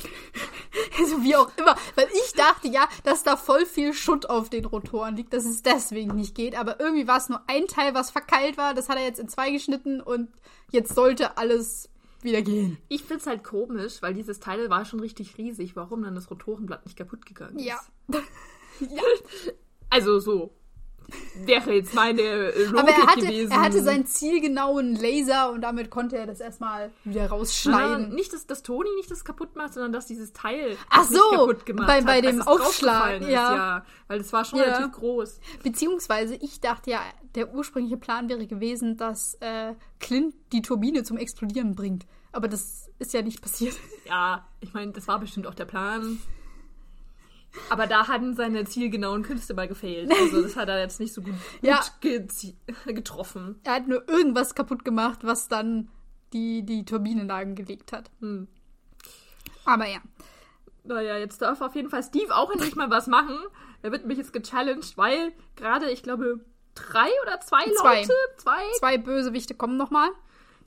[1.00, 4.66] Also wie auch immer, weil ich dachte ja, dass da voll viel Schutt auf den
[4.66, 6.58] Rotoren liegt, dass es deswegen nicht geht.
[6.58, 8.74] Aber irgendwie war es nur ein Teil, was verkeilt war.
[8.74, 10.30] Das hat er jetzt in zwei geschnitten und
[10.72, 11.90] jetzt sollte alles
[12.22, 12.78] wieder gehen.
[12.90, 15.76] Ich find's halt komisch, weil dieses Teil war schon richtig riesig.
[15.76, 17.66] Warum dann das Rotorenblatt nicht kaputt gegangen ist?
[17.66, 17.80] Ja.
[18.80, 19.04] ja.
[19.90, 20.54] Also so
[21.46, 23.52] wäre jetzt meine Logik Aber er hatte, gewesen.
[23.52, 28.02] Er hatte seinen zielgenauen Laser und damit konnte er das erstmal wieder rausschneiden.
[28.04, 31.20] Nein, nicht, dass das Toni nicht das kaputt macht, sondern dass dieses Teil Ach so,
[31.32, 33.22] kaputt gemacht bei, bei hat, dem Aufschlag.
[33.22, 33.28] Ja.
[33.28, 33.86] Ist, ja.
[34.08, 34.66] Weil das war schon ja.
[34.66, 35.40] relativ groß.
[35.64, 37.02] Beziehungsweise, ich dachte ja,
[37.36, 42.06] der ursprüngliche Plan wäre gewesen, dass äh, Clint die Turbine zum Explodieren bringt.
[42.32, 43.76] Aber das ist ja nicht passiert.
[44.06, 46.20] Ja, ich meine, das war bestimmt auch der Plan.
[47.70, 50.12] Aber da hatten seine zielgenauen Künste mal gefehlt.
[50.20, 51.82] Also das hat er jetzt nicht so gut, ja.
[52.86, 53.60] getroffen.
[53.64, 55.90] Er hat nur irgendwas kaputt gemacht, was dann
[56.34, 58.12] die, die Turbinenlagen gelegt hat.
[58.20, 58.48] Hm.
[59.66, 60.00] Aber ja.
[60.84, 63.38] Naja, jetzt darf auf jeden Fall Steve auch endlich mal was machen.
[63.82, 66.40] Er wird mich jetzt gechallenged, weil gerade, ich glaube,
[66.76, 68.02] drei oder zwei, zwei.
[68.02, 70.10] Leute, zwei, zwei Bösewichte kommen nochmal.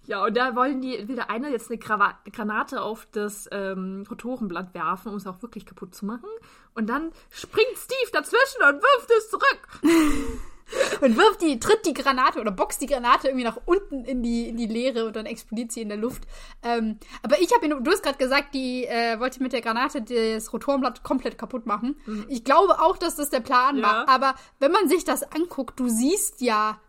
[0.07, 4.75] Ja, und da wollen die wieder einer jetzt eine Grava Granate auf das ähm, Rotorenblatt
[4.75, 6.29] werfen, um es auch wirklich kaputt zu machen.
[6.75, 9.69] Und dann springt Steve dazwischen und wirft es zurück.
[11.01, 14.49] und wirft die, tritt die Granate oder boxt die Granate irgendwie nach unten in die,
[14.49, 16.23] in die Leere und dann explodiert sie in der Luft.
[16.63, 20.53] Ähm, aber ich habe du hast gerade gesagt, die äh, wollte mit der Granate das
[20.53, 21.97] Rotorenblatt komplett kaputt machen.
[22.07, 22.27] Mhm.
[22.29, 23.83] Ich glaube auch, dass das der Plan ja.
[23.83, 24.09] war.
[24.09, 26.81] Aber wenn man sich das anguckt, du siehst ja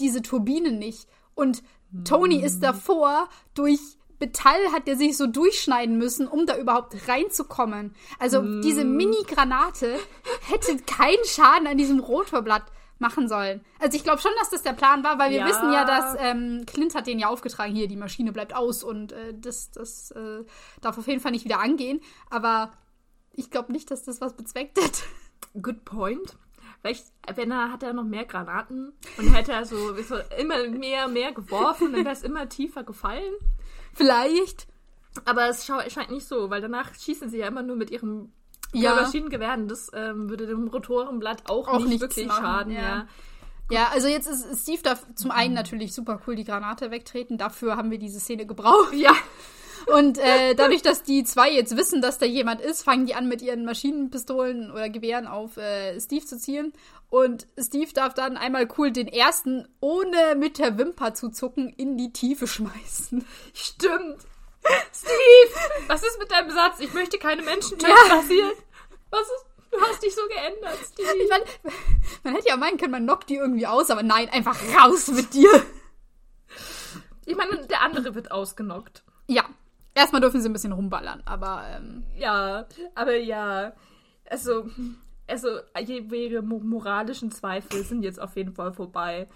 [0.00, 1.08] diese Turbine nicht.
[1.34, 1.62] Und
[2.04, 3.80] Tony ist davor durch
[4.20, 7.94] Metall hat er sich so durchschneiden müssen, um da überhaupt reinzukommen.
[8.18, 8.62] Also mm.
[8.62, 9.96] diese Mini-Granate
[10.48, 12.64] hätte keinen Schaden an diesem Rotorblatt
[12.98, 13.64] machen sollen.
[13.78, 15.46] Also ich glaube schon, dass das der Plan war, weil wir ja.
[15.46, 19.12] wissen ja, dass ähm, Clint hat den ja aufgetragen, hier, die Maschine bleibt aus und
[19.12, 20.44] äh, das, das äh,
[20.80, 22.00] darf auf jeden Fall nicht wieder angehen.
[22.28, 22.72] Aber
[23.32, 25.04] ich glaube nicht, dass das was bezweckt hat.
[25.62, 26.36] Good point.
[26.80, 31.08] Vielleicht, wenn er hat er noch mehr Granaten und hätte er so, so immer mehr,
[31.08, 33.34] mehr geworfen, dann wäre es immer tiefer gefallen.
[33.94, 34.68] Vielleicht.
[35.24, 38.32] Aber es scheint nicht so, weil danach schießen sie ja immer nur mit ihrem
[38.72, 38.94] ja.
[38.94, 39.56] Maschinengewehr.
[39.66, 42.72] Das ähm, würde dem Rotorenblatt auch, auch nicht wirklich machen, schaden.
[42.72, 42.80] Ja.
[42.80, 43.08] ja.
[43.70, 47.36] Ja, also jetzt ist Steve da zum einen natürlich super cool die Granate wegtreten.
[47.36, 48.94] Dafür haben wir diese Szene gebraucht.
[48.94, 49.12] Ja.
[49.88, 53.28] Und äh, dadurch, dass die zwei jetzt wissen, dass da jemand ist, fangen die an,
[53.28, 56.72] mit ihren Maschinenpistolen oder Gewehren auf äh, Steve zu zielen.
[57.10, 61.96] Und Steve darf dann einmal cool den ersten, ohne mit der Wimper zu zucken, in
[61.96, 63.24] die Tiefe schmeißen.
[63.54, 64.18] Stimmt.
[64.92, 66.80] Steve, was ist mit deinem Satz?
[66.80, 67.92] Ich möchte keine Menschen töten.
[68.08, 68.16] Ja.
[68.16, 68.56] Passiert.
[69.10, 69.44] Was ist?
[69.70, 71.08] Du hast dich so geändert, Steve.
[71.22, 71.42] Ich mein,
[72.24, 75.34] man hätte ja meinen können, man knockt die irgendwie aus, aber nein, einfach raus mit
[75.34, 75.50] dir.
[77.26, 79.02] Ich meine, der andere wird ausgenockt.
[79.26, 79.44] Ja,
[79.94, 81.64] Erstmal dürfen sie ein bisschen rumballern, aber.
[81.70, 83.72] Ähm, ja, aber ja.
[84.30, 84.68] Also,
[85.26, 89.28] also ihre moralischen Zweifel sind jetzt auf jeden Fall vorbei.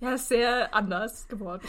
[0.00, 1.62] ja, ist sehr anders geworden.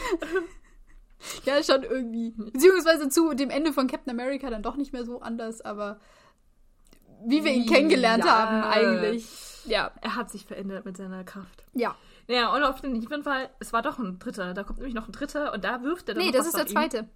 [1.44, 2.30] ja, schon irgendwie.
[2.30, 6.00] Beziehungsweise zu dem Ende von Captain America dann doch nicht mehr so anders, aber
[7.26, 8.30] wie wir ihn kennengelernt ja.
[8.30, 9.26] haben eigentlich.
[9.66, 9.92] Ja.
[10.02, 11.64] Er hat sich verändert mit seiner Kraft.
[11.72, 11.96] Ja.
[12.26, 14.54] Naja, und auf jeden Fall, es war doch ein dritter.
[14.54, 16.66] Da kommt nämlich noch ein dritter und da wirft er dann Nee, das ist der
[16.66, 16.98] zweite.
[16.98, 17.10] Ihn.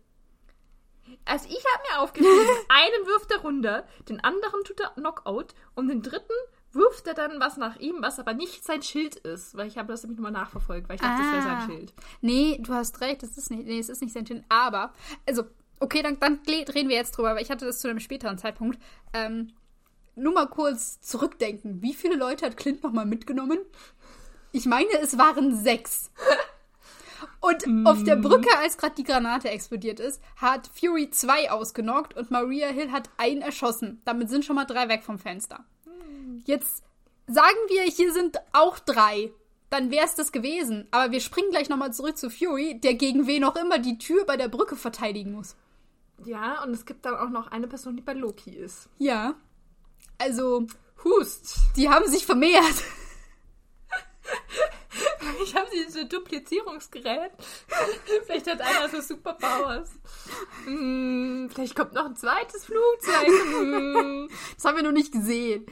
[1.24, 5.88] Also ich habe mir aufgeschrieben, einen wirft er runter, den anderen tut er Knockout und
[5.88, 6.34] den dritten
[6.72, 9.56] wirft er dann was nach ihm, was aber nicht sein Schild ist.
[9.56, 11.22] Weil ich habe das nämlich nochmal nachverfolgt, weil ich dachte, ah.
[11.22, 11.94] das wäre sein Schild.
[12.20, 14.44] Nee, du hast recht, das ist nicht, nee, es ist nicht sein Schild.
[14.48, 14.92] Aber,
[15.26, 15.44] also,
[15.80, 18.78] okay, dann, dann reden wir jetzt drüber, weil ich hatte das zu einem späteren Zeitpunkt.
[19.12, 19.52] Ähm,
[20.14, 21.80] nur mal kurz zurückdenken.
[21.80, 23.58] Wie viele Leute hat Clint nochmal mitgenommen?
[24.52, 26.10] Ich meine, es waren sechs.
[27.40, 27.86] Und mm.
[27.86, 32.68] auf der Brücke, als gerade die Granate explodiert ist, hat Fury zwei ausgenockt und Maria
[32.68, 34.00] Hill hat einen erschossen.
[34.04, 35.64] Damit sind schon mal drei weg vom Fenster.
[36.44, 36.82] Jetzt
[37.26, 39.30] sagen wir, hier sind auch drei.
[39.70, 40.86] dann wäre es das gewesen.
[40.90, 44.24] Aber wir springen gleich nochmal zurück zu Fury, der gegen wen auch immer die Tür
[44.24, 45.56] bei der Brücke verteidigen muss.
[46.24, 48.88] Ja, und es gibt dann auch noch eine Person, die bei Loki ist.
[48.98, 49.34] Ja.
[50.18, 50.66] Also,
[51.04, 51.56] Hust.
[51.76, 52.82] die haben sich vermehrt.
[55.72, 57.32] Ich habe dieses Duplizierungsgerät.
[58.26, 59.90] vielleicht hat einer so Superpowers.
[60.64, 63.26] Hm, vielleicht kommt noch ein zweites Flugzeug.
[63.26, 64.28] Hm.
[64.54, 65.66] Das haben wir noch nicht gesehen.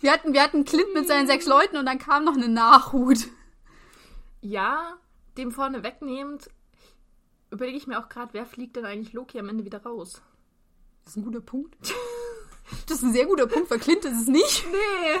[0.00, 3.28] Wir hatten, wir hatten Clint mit seinen sechs Leuten und dann kam noch eine Nachhut.
[4.40, 4.98] Ja,
[5.36, 6.50] dem vorne wegnehmend,
[7.50, 10.22] überlege ich mir auch gerade, wer fliegt denn eigentlich Loki am Ende wieder raus?
[11.04, 11.76] Das ist ein guter Punkt.
[12.88, 14.66] Das ist ein sehr guter Punkt, weil Clint ist es nicht.
[14.72, 15.20] Nee.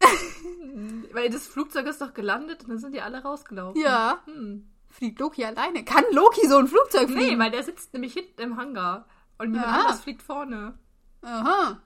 [1.12, 3.80] Weil das Flugzeug ist doch gelandet und dann sind die alle rausgelaufen.
[3.80, 4.22] Ja.
[4.26, 4.68] Hm.
[4.88, 5.84] Fliegt Loki alleine?
[5.84, 7.38] Kann Loki so ein Flugzeug Nee, fliegen?
[7.38, 9.06] weil der sitzt nämlich hinten im Hangar.
[9.38, 9.80] Und jemand Aha.
[9.80, 10.78] anderes fliegt vorne.
[11.22, 11.80] Aha.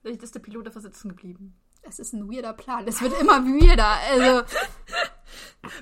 [0.00, 1.54] Vielleicht ist der Pilot einfach sitzen geblieben.
[1.82, 2.86] Das ist ein weirder Plan.
[2.86, 3.96] Das wird immer weirder.
[4.10, 4.42] Also,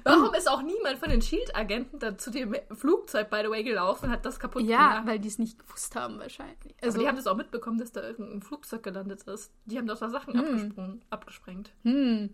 [0.05, 4.07] Warum ist auch niemand von den Shield-Agenten da zu dem Flugzeug, by the way, gelaufen
[4.07, 5.07] und hat das kaputt ja, gemacht?
[5.07, 6.75] weil die es nicht gewusst haben wahrscheinlich.
[6.79, 9.53] Aber Also, die haben das auch mitbekommen, dass da irgendein Flugzeug gelandet ist.
[9.67, 11.71] Die haben doch da Sachen abgesprungen, abgesprengt.
[11.83, 12.31] hm.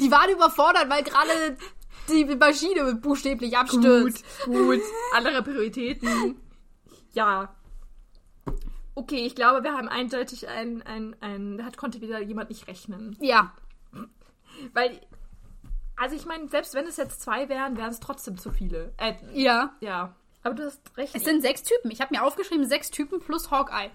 [0.00, 1.56] Die waren überfordert, weil gerade
[2.08, 4.24] die Maschine buchstäblich abstürzt.
[4.44, 4.80] gut.
[5.14, 6.36] Andere Prioritäten.
[7.12, 7.54] Ja.
[8.94, 13.16] Okay, ich glaube, wir haben eindeutig ein, ein, ein, da konnte wieder jemand nicht rechnen.
[13.20, 13.52] Ja.
[14.72, 15.00] Weil,
[15.98, 18.92] also ich meine, selbst wenn es jetzt zwei wären, wären es trotzdem zu viele.
[18.96, 19.74] Äh, Ja.
[19.80, 20.14] ja.
[20.42, 21.14] Aber du hast recht.
[21.14, 21.90] Es sind sechs Typen.
[21.90, 23.90] Ich habe mir aufgeschrieben, sechs Typen plus Hawkeye.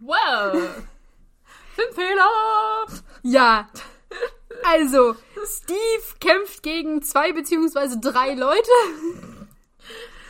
[0.00, 0.52] wow.
[1.74, 2.86] Fünf Fehler.
[3.22, 3.68] Ja.
[4.64, 8.70] Also, Steve kämpft gegen zwei beziehungsweise drei Leute.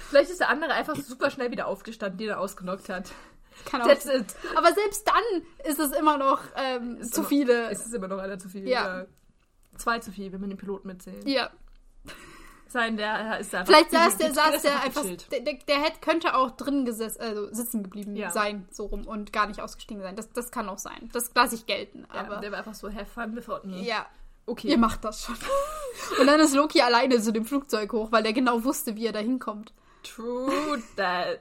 [0.09, 3.11] Vielleicht ist der andere einfach super schnell wieder aufgestanden, den er ausgenockt hat.
[3.65, 4.27] Kann auch That's it.
[4.57, 7.71] Aber selbst dann ist es immer noch ähm, zu immer- viele.
[7.71, 8.69] Es ist immer noch einer zu viel.
[8.69, 9.07] Ja.
[9.77, 11.27] Zwei zu viel, wenn man den Piloten mitzählt.
[11.29, 11.51] ja.
[12.69, 13.67] Sein, der ist einfach.
[13.67, 15.03] Vielleicht saß der, saß ist der einfach.
[15.31, 18.31] Der, der, der hätte, könnte auch drin gesessen, also sitzen geblieben Ja.
[18.31, 20.17] sein, so rum, und gar nicht ausgestiegen sein.
[20.17, 21.11] Das, das kann auch sein.
[21.13, 22.07] Das lasse ich gelten.
[22.15, 23.83] Ja, Aber der war einfach so, have fun with me.
[23.83, 24.07] ja,
[24.47, 24.69] Okay.
[24.69, 25.35] ihr macht das schon.
[26.19, 29.13] und dann ist Loki alleine zu dem Flugzeug hoch, weil der genau wusste, wie er
[29.13, 29.75] da hinkommt.
[30.03, 31.41] True that.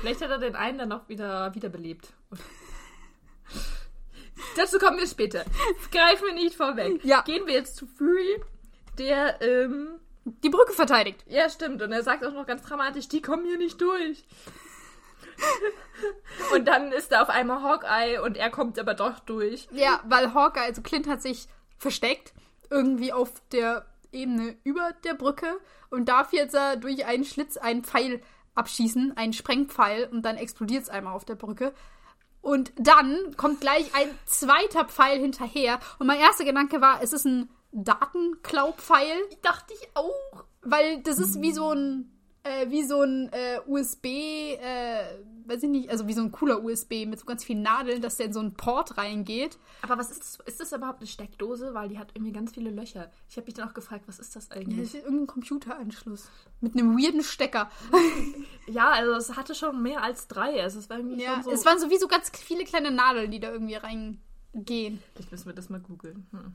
[0.00, 2.12] Vielleicht hat er den einen dann noch wieder wiederbelebt.
[4.56, 5.44] Dazu kommen wir später.
[5.90, 7.04] Greifen wir nicht vorweg.
[7.04, 7.22] Ja.
[7.22, 8.40] Gehen wir jetzt zu Fury,
[8.98, 9.98] der, ähm,
[10.42, 11.24] Die Brücke verteidigt.
[11.26, 11.82] ja, stimmt.
[11.82, 14.24] Und er sagt auch noch ganz dramatisch, die kommen hier nicht durch.
[16.54, 19.68] und dann ist da auf einmal Hawkeye und er kommt aber doch durch.
[19.72, 22.32] Ja, weil Hawkeye, also Clint hat sich versteckt,
[22.70, 28.20] irgendwie auf der Ebene über der Brücke und darf jetzt durch einen Schlitz einen Pfeil
[28.58, 31.72] abschießen, einen Sprengpfeil, und dann explodiert es einmal auf der Brücke.
[32.40, 35.80] Und dann kommt gleich ein zweiter Pfeil hinterher.
[35.98, 40.44] Und mein erster Gedanke war, es ist ein Datenklaupfeil, Dachte ich auch.
[40.62, 42.10] weil das ist wie so ein,
[42.44, 45.02] äh, wie so ein äh, USB, äh,
[45.48, 48.16] weiß ich nicht, also wie so ein cooler USB mit so ganz vielen Nadeln, dass
[48.16, 49.58] der in so einen Port reingeht.
[49.82, 50.38] Aber was ist das?
[50.46, 51.74] Ist das überhaupt eine Steckdose?
[51.74, 53.10] Weil die hat irgendwie ganz viele Löcher.
[53.28, 54.78] Ich habe mich dann auch gefragt, was ist das Ja, eigentlich?
[54.92, 56.30] das ist irgendein Computeranschluss.
[56.60, 57.70] Mit einem weirden Stecker.
[58.70, 60.62] Ja, also es hatte schon mehr als drei.
[60.62, 61.50] Also es war irgendwie Ja, so.
[61.50, 65.02] es waren sowieso ganz viele kleine Nadeln, die da irgendwie reingehen.
[65.14, 66.26] Vielleicht müssen wir das mal googeln.
[66.32, 66.52] Hm.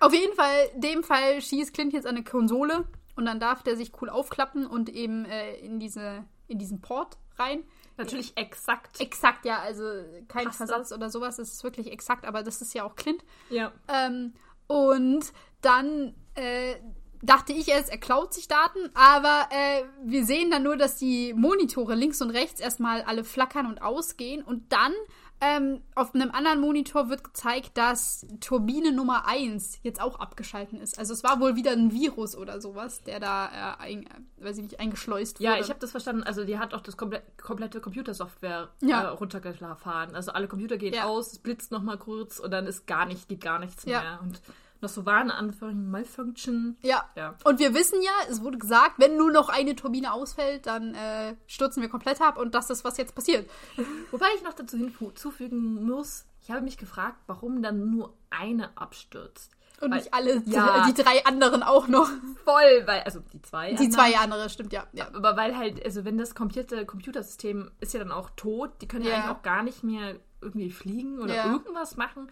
[0.00, 2.84] Auf jeden Fall, dem Fall schießt Clint jetzt an eine Konsole
[3.14, 7.16] und dann darf der sich cool aufklappen und eben äh, in, diese, in diesen Port
[7.38, 7.62] rein.
[7.96, 9.00] Natürlich exakt.
[9.00, 9.84] Exakt, ja, also
[10.28, 13.24] kein Passt Versatz oder sowas, das ist wirklich exakt, aber das ist ja auch Clint.
[13.50, 13.72] Ja.
[13.88, 14.34] Ähm,
[14.66, 16.76] und dann äh,
[17.22, 21.32] dachte ich erst, er klaut sich Daten, aber äh, wir sehen dann nur, dass die
[21.34, 24.92] Monitore links und rechts erstmal alle flackern und ausgehen und dann
[25.40, 30.98] ähm, auf einem anderen Monitor wird gezeigt, dass Turbine Nummer 1 jetzt auch abgeschalten ist.
[30.98, 34.56] Also es war wohl wieder ein Virus oder sowas, der da äh, ein, äh, weiß
[34.58, 35.44] ich nicht, eingeschleust wurde.
[35.50, 36.22] Ja, ich habe das verstanden.
[36.22, 39.02] Also die hat auch das komple komplette Computersoftware Ja.
[39.02, 40.14] äh, runtergefahren.
[40.14, 41.04] Also alle Computer gehen Ja.
[41.04, 44.00] aus, es blitzt noch mal kurz und dann ist gar nicht, geht gar nichts Ja.
[44.00, 44.20] mehr.
[44.22, 44.40] Und
[44.84, 46.76] noch so Warnanführungen, Malfunction.
[46.82, 47.04] Ja.
[47.16, 47.34] Ja.
[47.44, 51.34] Und wir wissen ja, es wurde gesagt, wenn nur noch eine Turbine ausfällt, dann äh,
[51.46, 53.50] stürzen wir komplett ab und das ist, was jetzt passiert.
[54.10, 59.50] Wobei ich noch dazu hinzufügen muss, ich habe mich gefragt, warum dann nur eine abstürzt.
[59.80, 60.86] Und Weil- nicht alle, Ja.
[60.86, 62.08] die drei anderen auch noch.
[62.44, 63.70] Voll, weil, also die zwei.
[63.70, 63.92] Die anderen.
[63.92, 64.84] zwei andere, stimmt ja.
[64.92, 65.08] ja.
[65.12, 69.04] Aber weil halt, also wenn das komplette Computersystem ist ja dann auch tot, die können
[69.04, 69.16] ja, Ja.
[69.16, 71.52] eigentlich auch gar nicht mehr irgendwie fliegen oder Ja.
[71.52, 72.28] irgendwas machen.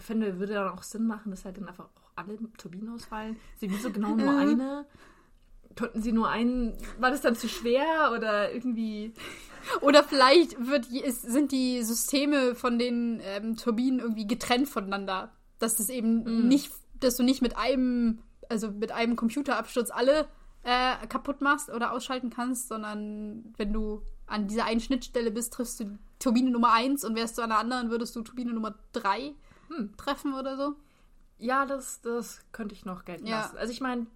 [0.00, 3.36] Finde, würde dann auch Sinn machen, dass halt dann einfach auch alle Turbinen ausfallen.
[3.56, 4.86] Sie wieso genau nur eine?
[5.78, 9.12] Konnten sie nur einen, war das dann zu schwer oder irgendwie.
[9.80, 15.30] Oder vielleicht wird, sind die Systeme von den ähm, Turbinen irgendwie getrennt voneinander.
[15.58, 16.48] Dass das eben Mm.
[16.48, 20.26] nicht, dass du nicht mit einem, also mit einem Computerabsturz alle
[20.64, 25.80] äh, kaputt machst oder ausschalten kannst, sondern wenn du an dieser einen Schnittstelle bist, triffst
[25.80, 29.34] du Turbine Nummer 1 und wärst du an der anderen, würdest du Turbine Nummer 3
[29.68, 29.96] Hm.
[29.96, 30.74] treffen oder so.
[31.38, 33.40] Ja, das, das könnte ich noch gelten Ja.
[33.42, 33.56] lassen.
[33.58, 34.06] Also ich meine,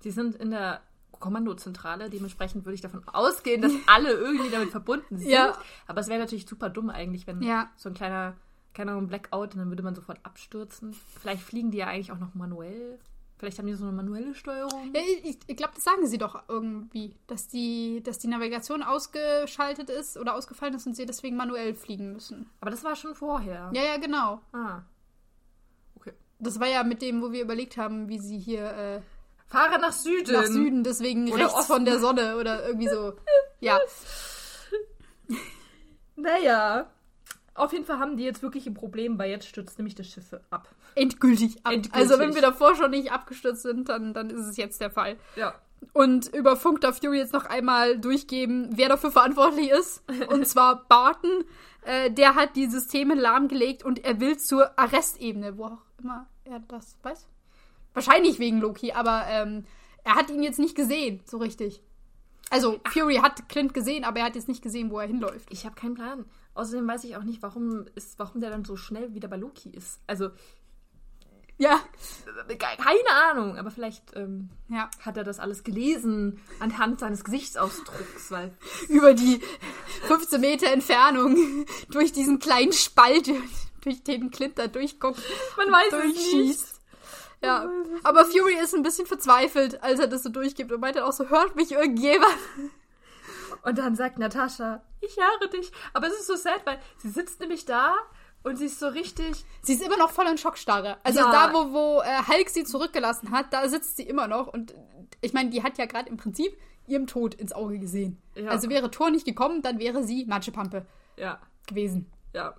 [0.00, 0.80] sie sind in der
[1.18, 5.30] Kommandozentrale, dementsprechend würde ich davon ausgehen, dass alle irgendwie damit verbunden sind.
[5.30, 5.56] Ja.
[5.86, 7.70] Aber es wäre natürlich super dumm eigentlich, wenn Ja.
[7.76, 8.34] so ein kleiner,
[8.74, 10.92] keine Ahnung, Blackout und dann würde man sofort abstürzen.
[11.20, 12.98] Vielleicht fliegen die ja eigentlich auch noch manuell.
[13.38, 14.94] Vielleicht haben die so eine manuelle Steuerung.
[14.94, 19.90] Ja, ich, ich glaube, das sagen sie doch irgendwie, dass die, dass die Navigation ausgeschaltet
[19.90, 22.48] ist oder ausgefallen ist und sie deswegen manuell fliegen müssen.
[22.60, 23.70] Aber das war schon vorher.
[23.74, 24.40] Ja, ja, genau.
[24.52, 24.82] Ah.
[26.38, 29.00] Das war ja mit dem, wo wir überlegt haben, wie sie hier äh,
[29.46, 30.32] Fahre nach Süden.
[30.32, 31.72] nach Süden, deswegen Oder rechts Osten.
[31.72, 33.14] von der Sonne oder irgendwie so.
[33.60, 33.78] Ja,
[36.16, 36.90] Naja.
[37.54, 40.34] Auf jeden Fall haben die jetzt wirklich ein Problem, weil jetzt stürzt nämlich das Schiff
[40.50, 40.68] ab.
[40.94, 41.72] endgültig ab.
[41.72, 41.94] Endgültig.
[41.94, 45.16] Also wenn wir davor schon nicht abgestürzt sind, dann, dann ist es jetzt der Fall.
[45.36, 45.54] Ja.
[45.94, 50.02] Und über Funk darf Fury jetzt noch einmal durchgeben, wer dafür verantwortlich ist.
[50.28, 51.44] Und zwar Barton.
[51.82, 56.60] Äh, der hat die Systeme lahmgelegt und er will zur Arrestebene, wo auch immer er
[56.60, 57.26] das weiß.
[57.94, 59.64] Wahrscheinlich wegen Loki, aber ähm,
[60.04, 61.82] er hat ihn jetzt nicht gesehen, so richtig.
[62.50, 65.48] Also, Fury hat Clint gesehen, aber er hat jetzt nicht gesehen, wo er hinläuft.
[65.50, 66.24] Ich habe keinen Plan.
[66.54, 69.70] Außerdem weiß ich auch nicht, warum, ist, warum der dann so schnell wieder bei Loki
[69.70, 70.00] ist.
[70.06, 70.30] Also,
[71.58, 71.80] Ja.
[72.46, 74.90] ke- keine Ahnung, aber vielleicht ähm, Ja.
[75.00, 78.54] hat er das alles gelesen anhand seines Gesichtsausdrucks, weil
[78.88, 79.40] Über die
[80.06, 81.34] 15 Meter Entfernung,
[81.90, 83.28] durch diesen kleinen Spalt,
[83.86, 85.20] durch den Clint da durchguckt.
[85.56, 86.80] man weiß durchschießt.
[87.42, 87.70] Ja,
[88.02, 91.12] aber Fury ist ein bisschen verzweifelt, als er das so durchgibt und meint dann auch
[91.12, 92.32] so, hört mich irgendjemand?
[93.62, 95.70] Und dann sagt Natascha, ich höre dich.
[95.92, 97.94] Aber es ist so sad, weil sie sitzt nämlich da
[98.42, 99.44] und sie ist so richtig.
[99.62, 100.96] Sie ist immer noch voll in Schockstarre.
[101.02, 101.30] Also Ja.
[101.30, 104.74] da, wo, wo äh, Hulk sie zurückgelassen hat, da sitzt sie immer noch und
[105.20, 106.56] ich meine, die hat ja gerade im Prinzip
[106.86, 108.20] ihrem Tod ins Auge gesehen.
[108.34, 108.50] Ja.
[108.50, 112.10] Also wäre Thor nicht gekommen, dann wäre sie Matschepampe Ja, gewesen.
[112.32, 112.54] ja.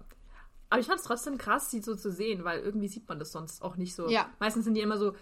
[0.70, 3.32] Aber ich fand es trotzdem krass, sie so zu sehen, weil irgendwie sieht man das
[3.32, 4.10] sonst auch nicht so.
[4.10, 4.30] Ja.
[4.40, 5.14] Meistens sind die immer so,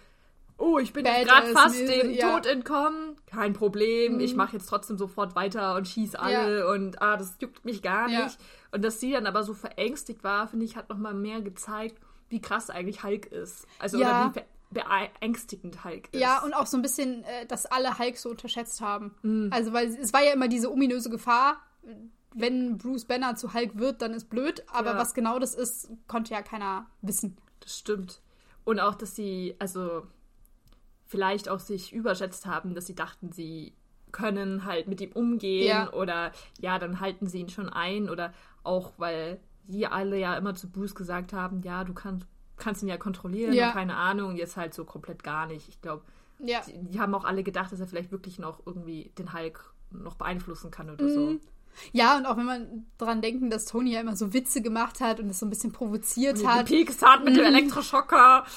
[0.58, 2.26] oh, ich bin gerade fast mäßig, dem ja.
[2.26, 2.32] Mhm.
[2.32, 3.16] Tod entkommen.
[3.26, 7.64] Kein Problem, ich mache jetzt trotzdem sofort weiter und schieß alle und ah, das juckt
[7.64, 8.24] mich gar Ja.
[8.24, 8.38] nicht.
[8.72, 12.40] Und dass sie dann aber so verängstigt war, finde ich, hat nochmal mehr gezeigt, wie
[12.40, 13.66] krass eigentlich Hulk ist.
[13.78, 14.26] Also Ja.
[14.26, 14.42] oder wie
[14.72, 16.20] beängstigend Hulk ist.
[16.20, 19.14] Ja, und auch so ein bisschen, äh, dass alle Hulk so unterschätzt haben.
[19.22, 19.50] Mhm.
[19.52, 21.58] Also, weil es war ja immer diese ominöse Gefahr,
[22.34, 24.62] wenn Bruce Banner zu Hulk wird, dann ist blöd.
[24.72, 24.98] Aber Ja.
[24.98, 27.36] was genau das ist, konnte ja keiner wissen.
[27.60, 28.20] Das stimmt.
[28.64, 30.02] Und auch, dass sie, also
[31.06, 33.72] vielleicht auch sich überschätzt haben, dass sie dachten, sie
[34.12, 35.92] können halt mit ihm umgehen Ja.
[35.92, 38.32] oder ja, dann halten sie ihn schon ein oder
[38.64, 42.88] auch, weil die alle ja immer zu Bruce gesagt haben, ja, du kannst, kannst ihn
[42.88, 43.72] ja kontrollieren Ja.
[43.72, 45.68] keine Ahnung, jetzt halt so komplett gar nicht.
[45.68, 46.02] Ich glaube,
[46.38, 46.60] Ja.
[46.66, 50.14] die, die haben auch alle gedacht, dass er vielleicht wirklich noch irgendwie den Hulk noch
[50.16, 51.10] beeinflussen kann oder Mhm.
[51.14, 51.36] so.
[51.92, 55.20] Ja, und auch wenn man dran denken, dass Tony ja immer so Witze gemacht hat
[55.20, 56.66] und es so ein bisschen provoziert Und hat.
[56.66, 57.54] gepiekst hat mit dem Mhm.
[57.54, 58.44] Elektroschocker.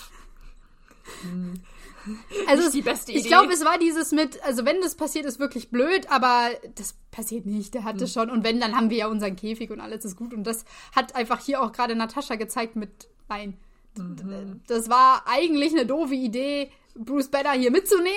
[2.47, 3.27] Also es, die beste ich Idee.
[3.27, 7.45] glaube, es war dieses mit, also wenn das passiert, ist wirklich blöd, aber das passiert
[7.45, 7.87] nicht, der Hm.
[7.89, 8.29] hat es schon.
[8.29, 10.33] Und wenn, dann haben wir ja unseren Käfig und alles ist gut.
[10.33, 10.63] Und das
[10.95, 13.57] hat einfach hier auch gerade Natascha gezeigt mit, nein,
[13.97, 14.61] Mhm.
[14.67, 18.09] das war eigentlich eine doofe Idee, Bruce Banner hier mitzunehmen.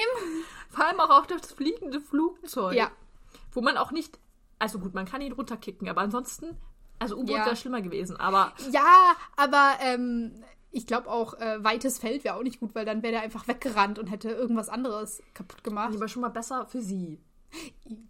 [0.70, 2.74] Vor allem auch auf das fliegende Flugzeug.
[2.76, 2.90] Ja.
[3.52, 4.18] Wo man auch nicht.
[4.62, 6.56] Also gut, man kann ihn runterkicken, aber ansonsten.
[7.00, 7.46] Also U-Boot Ja.
[7.46, 12.44] wäre schlimmer gewesen, aber Ja, aber ähm, ich glaube auch, äh, weites Feld wäre auch
[12.44, 15.94] nicht gut, weil dann wäre der einfach weggerannt und hätte irgendwas anderes kaputt gemacht.
[15.96, 17.20] aber schon mal besser für sie.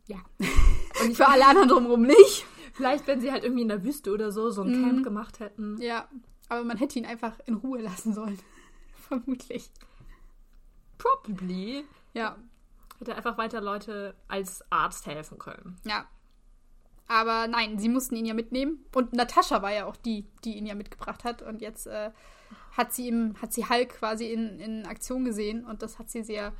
[0.06, 0.18] Ja.
[1.02, 2.44] Und Für alle anderen drumherum nicht.
[2.74, 4.84] vielleicht, wenn sie halt irgendwie in der Wüste oder so so ein Mhm.
[4.84, 5.78] Camp gemacht hätten.
[5.80, 6.06] Ja,
[6.50, 8.38] aber man hätte ihn einfach in Ruhe lassen sollen.
[9.08, 9.70] Vermutlich.
[10.98, 11.84] Probably.
[12.14, 12.36] Ja,
[12.98, 15.80] Hätte einfach weiter Leute als Arzt helfen können.
[15.84, 16.04] ja.
[17.08, 18.84] Aber nein, sie mussten ihn ja mitnehmen.
[18.94, 21.42] Und Natascha war ja auch die, die ihn ja mitgebracht hat.
[21.42, 22.10] Und jetzt äh,
[22.76, 26.22] hat sie ihm, hat sie Hulk quasi in, in Aktion gesehen und das hat sie
[26.22, 26.52] sehr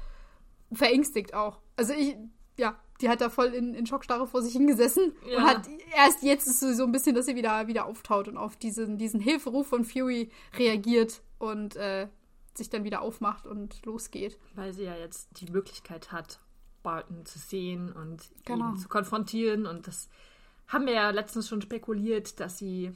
[0.72, 1.58] verängstigt auch.
[1.76, 2.16] Also ich,
[2.58, 5.38] ja, die hat da voll in, in Schockstarre vor sich hingesessen Ja.
[5.38, 8.56] und hat erst jetzt ist so ein bisschen, dass sie wieder, wieder auftaut und auf
[8.56, 12.08] diesen, diesen Hilferuf von Fury reagiert und äh,
[12.54, 14.38] sich dann wieder aufmacht und losgeht.
[14.54, 16.40] Weil sie ja jetzt die Möglichkeit hat,
[16.82, 18.70] Barton zu sehen und Genau.
[18.70, 19.66] ihn zu konfrontieren.
[19.66, 20.08] Und das
[20.72, 22.92] haben wir ja letztens schon spekuliert, dass sie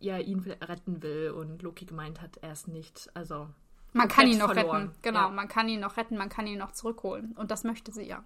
[0.00, 3.08] ja ihn retten will und Loki gemeint hat, er ist nicht.
[3.14, 3.48] Also
[3.92, 4.88] Man kann ihn noch verloren.
[4.88, 4.96] retten.
[5.02, 5.28] Genau, Ja.
[5.28, 7.32] man kann ihn noch retten, man kann ihn noch zurückholen.
[7.36, 8.24] Und das möchte sie ja.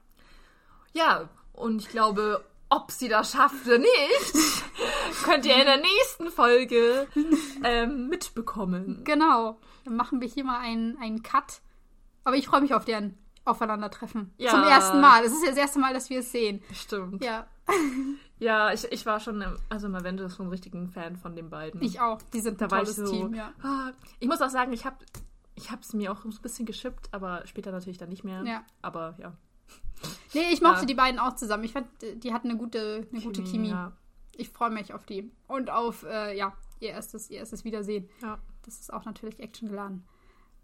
[0.94, 4.64] Ja, und ich glaube, ob sie das schafft oder nicht,
[5.24, 7.06] könnt ihr in der nächsten Folge
[7.62, 9.02] ähm, mitbekommen.
[9.04, 9.60] Genau.
[9.84, 11.60] Dann machen wir hier mal einen, einen Cut.
[12.24, 14.32] Aber ich freue mich auf deren Aufeinandertreffen.
[14.38, 14.50] Ja.
[14.50, 15.22] Zum ersten Mal.
[15.24, 16.60] Es ist ja das erste Mal, dass wir es sehen.
[16.72, 17.22] Stimmt.
[17.22, 17.46] Ja,
[18.38, 21.48] Ja, ich, ich war schon, im, also im Avengers schon ein richtigen Fan von den
[21.48, 21.80] beiden.
[21.82, 22.20] ich auch.
[22.32, 23.10] Die sind ein da ich tolles so.
[23.10, 23.52] Team, ja.
[23.62, 24.96] ah, ich muss auch sagen, ich habe
[25.54, 28.42] ich es mir auch ein bisschen geschippt, aber später natürlich dann nicht mehr.
[28.44, 28.64] Ja.
[28.82, 29.32] Aber ja.
[30.34, 30.84] Nee, ich mochte Ja.
[30.86, 31.64] die beiden auch zusammen.
[31.64, 33.70] Ich fand, die hatten eine gute, eine gute Chemie.
[33.70, 33.92] Ja.
[34.36, 35.32] Ich freue mich auf die.
[35.46, 38.08] Und auf, äh, ja, ihr erstes, ihr erstes Wiedersehen.
[38.22, 38.38] ja.
[38.66, 40.04] Das ist auch natürlich actiongeladen.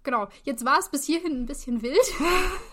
[0.02, 0.28] Genau.
[0.42, 1.96] Jetzt war es bis hierhin ein bisschen wild.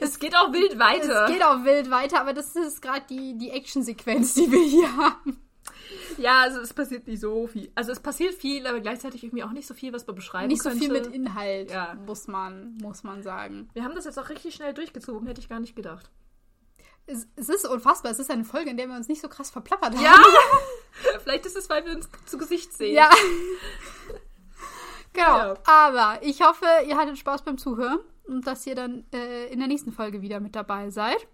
[0.00, 1.24] Es geht auch wild weiter.
[1.26, 4.96] Es geht auch wild weiter, aber das ist gerade die, die Action-Sequenz, die wir hier
[4.96, 5.38] haben.
[6.18, 7.70] Ja, also es passiert nicht so viel.
[7.74, 10.62] Also es passiert viel, aber gleichzeitig irgendwie auch nicht so viel, was man beschreiben Nicht
[10.62, 10.84] so könnte.
[10.84, 11.94] viel mit Inhalt, Ja.
[12.06, 13.68] muss, man, muss man sagen.
[13.72, 16.10] Wir haben das jetzt auch richtig schnell durchgezogen, hätte ich gar nicht gedacht.
[17.06, 18.12] Es, es ist unfassbar.
[18.12, 20.02] Es ist eine Folge, in der wir uns nicht so krass verplappert haben.
[20.04, 20.16] Ja!
[21.24, 22.94] Vielleicht ist es, weil wir uns zu Gesicht sehen.
[22.94, 23.10] Ja.
[25.12, 25.38] genau.
[25.38, 25.54] Ja.
[25.64, 27.98] Aber ich hoffe, ihr hattet Spaß beim Zuhören
[28.30, 31.26] und dass ihr dann äh, in der nächsten Folge wieder mit dabei seid.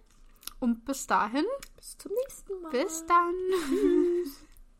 [0.58, 1.44] Und bis dahin,
[1.76, 2.70] Bis zum nächsten Mal.
[2.70, 3.34] bis dann.